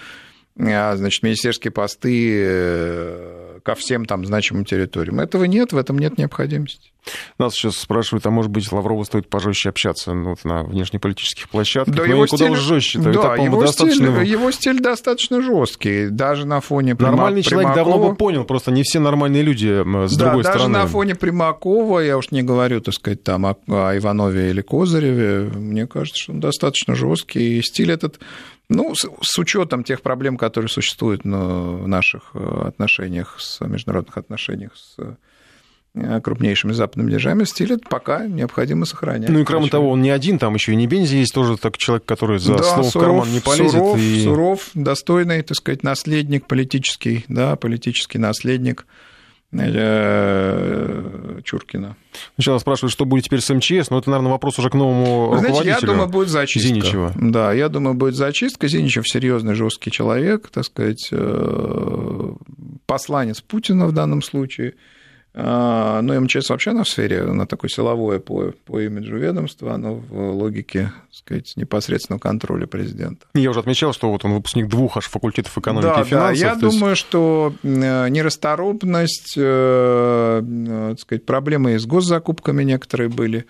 [0.59, 5.21] а, значит, министерские посты э, ко всем там значимым территориям.
[5.21, 6.91] Этого нет, в этом нет необходимости.
[7.39, 11.95] Нас сейчас спрашивают, а может быть, Лаврову стоит пожестче общаться ну, вот на внешнеполитических площадках?
[11.95, 13.13] Да, но его никуда стиль- уж жестче-то.
[13.13, 14.15] Да, это, его, достаточно...
[14.17, 18.11] стиль, его стиль достаточно жесткий, даже на фоне Прима- Нормальный человек давно Примакова.
[18.11, 20.79] бы понял, просто не все нормальные люди м, с да, другой даже стороны.
[20.79, 25.51] на фоне Примакова, я уж не говорю, так сказать, там о, о Иванове или Козыреве,
[25.55, 27.59] мне кажется, что он достаточно жесткий.
[27.59, 28.21] И стиль этот,
[28.71, 34.77] ну, с, с учетом тех проблем, которые существуют в наших э, отношениях, с международных отношениях
[34.77, 34.97] с
[35.95, 39.29] э, крупнейшими западными державами, стиль пока необходимо сохранять.
[39.29, 41.77] Ну и кроме того, он не один, там еще и не Бензи есть тоже так
[41.79, 43.73] человек, который за Да, словом в Суров, карман не полезет.
[43.73, 44.23] Суров, и...
[44.23, 48.87] Суров, достойный, так сказать, наследник политический, да, политический наследник
[51.43, 51.97] Чуркина.
[52.35, 55.39] Сначала спрашивают, что будет теперь с МЧС, но это, наверное, вопрос уже к новому Вы
[55.39, 55.93] знаете, я руководителю.
[55.93, 56.69] думаю, будет зачистка.
[56.69, 57.13] Зиничева.
[57.17, 58.69] Да, я думаю, будет зачистка.
[58.69, 62.33] Зиничев серьезный, жесткий человек, так сказать, э,
[62.87, 64.75] посланец Путина в данном случае.
[65.33, 70.33] А, Ну, МЧС вообще на сфере, на такое силовое по, по имиджу ведомства, оно в
[70.33, 73.26] логике, так сказать, непосредственного контроля президента.
[73.35, 76.39] Я уже отмечал, что вот он выпускник двух аж факультетов экономики Да, и финансов.
[76.41, 83.09] да, я есть- думаю, что э, нерасторопность, э, э, так сказать, проблемы с госзакупками некоторые
[83.09, 83.47] были.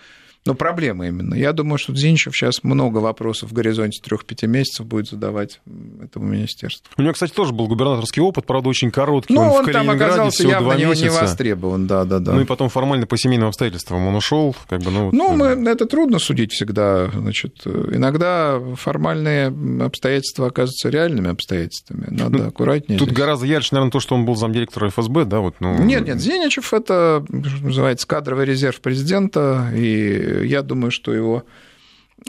[0.46, 1.34] Но проблемы именно.
[1.34, 5.60] Я думаю, что Зинчев сейчас много вопросов в горизонте 3-5 месяцев будет задавать
[6.02, 6.90] этому министерству.
[6.96, 9.34] У него, кстати, тоже был губернаторский опыт, правда, очень короткий.
[9.34, 12.32] Ну, он, в он там Калининграде оказался всего явно не, не востребован, да, да, да.
[12.32, 15.04] Ну и потом формально по семейным обстоятельствам он ушел, как бы, ну.
[15.06, 17.10] вот, Ну, э, мы, это трудно судить всегда.
[17.12, 19.52] Значит, иногда формальные
[19.84, 22.06] обстоятельства оказываются реальными обстоятельствами.
[22.08, 22.98] Надо Ну, аккуратнее.
[22.98, 23.18] Тут здесь.
[23.18, 25.82] гораздо ярче, наверное, то, что он был замдиректора ФСБ, да, вот, ну.
[25.82, 31.44] Нет, нет, Зиничев это, что называется, кадровый резерв президента, и я думаю, что его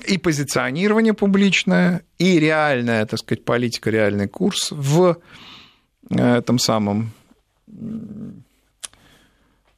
[0.07, 5.17] и позиционирование публичное, и реальная, так сказать, политика, реальный курс в
[6.09, 7.11] этом самом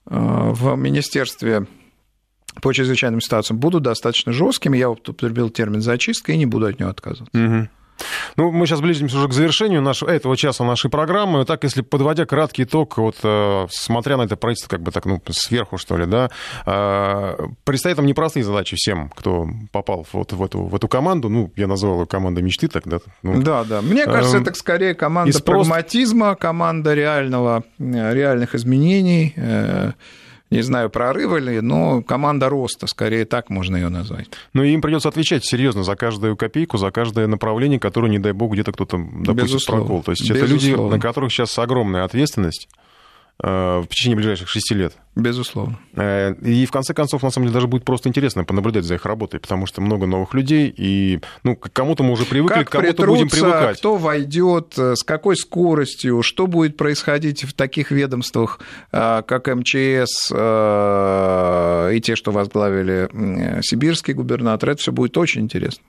[0.05, 1.67] в Министерстве
[2.61, 4.77] по чрезвычайным ситуациям будут достаточно жесткими.
[4.77, 7.37] Я употребил термин зачистка и не буду от него отказываться.
[7.37, 7.67] Угу.
[8.35, 11.45] Ну, мы сейчас близимся уже к завершению нашего, этого часа нашей программы.
[11.45, 15.21] Так, если подводя краткий итог, вот э, смотря на это правительство как бы так, ну,
[15.29, 16.29] сверху, что ли, да,
[16.65, 21.29] э, предстоят там непростые задачи всем, кто попал вот в эту, в эту команду.
[21.29, 22.99] Ну, я назвал ее команда мечты тогда.
[23.21, 23.81] Ну, да, да.
[23.81, 29.33] Мне кажется, э, это скорее команда прагматизма, команда реального, реальных изменений.
[29.35, 29.93] Э,
[30.53, 34.27] не знаю, прорыва ли, но команда роста, скорее так можно ее назвать.
[34.53, 38.53] Ну, им придется отвечать серьезно за каждую копейку, за каждое направление, которое, не дай бог,
[38.53, 40.03] где-то кто-то допустит прокол.
[40.03, 40.45] То есть Безусловно.
[40.45, 42.69] это люди, на которых сейчас огромная ответственность.
[43.41, 44.93] Э, в течение ближайших шести лет.
[45.15, 45.79] Безусловно.
[45.95, 49.05] Э, и в конце концов, на самом деле, даже будет просто интересно понаблюдать за их
[49.05, 52.71] работой, потому что много новых людей, и ну, к кому-то мы уже привыкли, как к
[52.71, 53.79] кому-то будем привыкать.
[53.79, 58.59] Кто войдет, э, с какой скоростью, что будет происходить в таких ведомствах,
[58.91, 63.09] как МЧС и те, что возглавили
[63.61, 65.83] сибирский губернатор, это все будет очень интересно.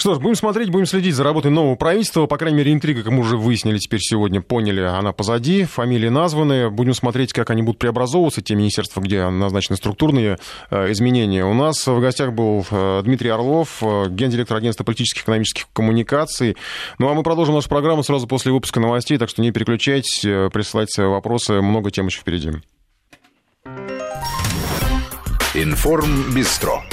[0.00, 2.26] Что ж, будем смотреть, будем следить за работой нового правительства.
[2.26, 6.70] По крайней мере, интрига, как мы уже выяснили теперь сегодня, поняли, она позади, фамилии названы.
[6.70, 10.38] Будем смотреть, как они будут преобразовываться, те министерства, где назначены структурные
[10.70, 11.44] э, изменения.
[11.44, 16.56] У нас в гостях был э, Дмитрий Орлов, э, гендиректор агентства политических и экономических коммуникаций.
[17.00, 21.06] Ну а мы продолжим нашу программу сразу после выпуска новостей, так что не переключайтесь, присылайте
[21.06, 22.52] вопросы, много тем еще впереди.
[25.54, 26.84] Информ Бистро.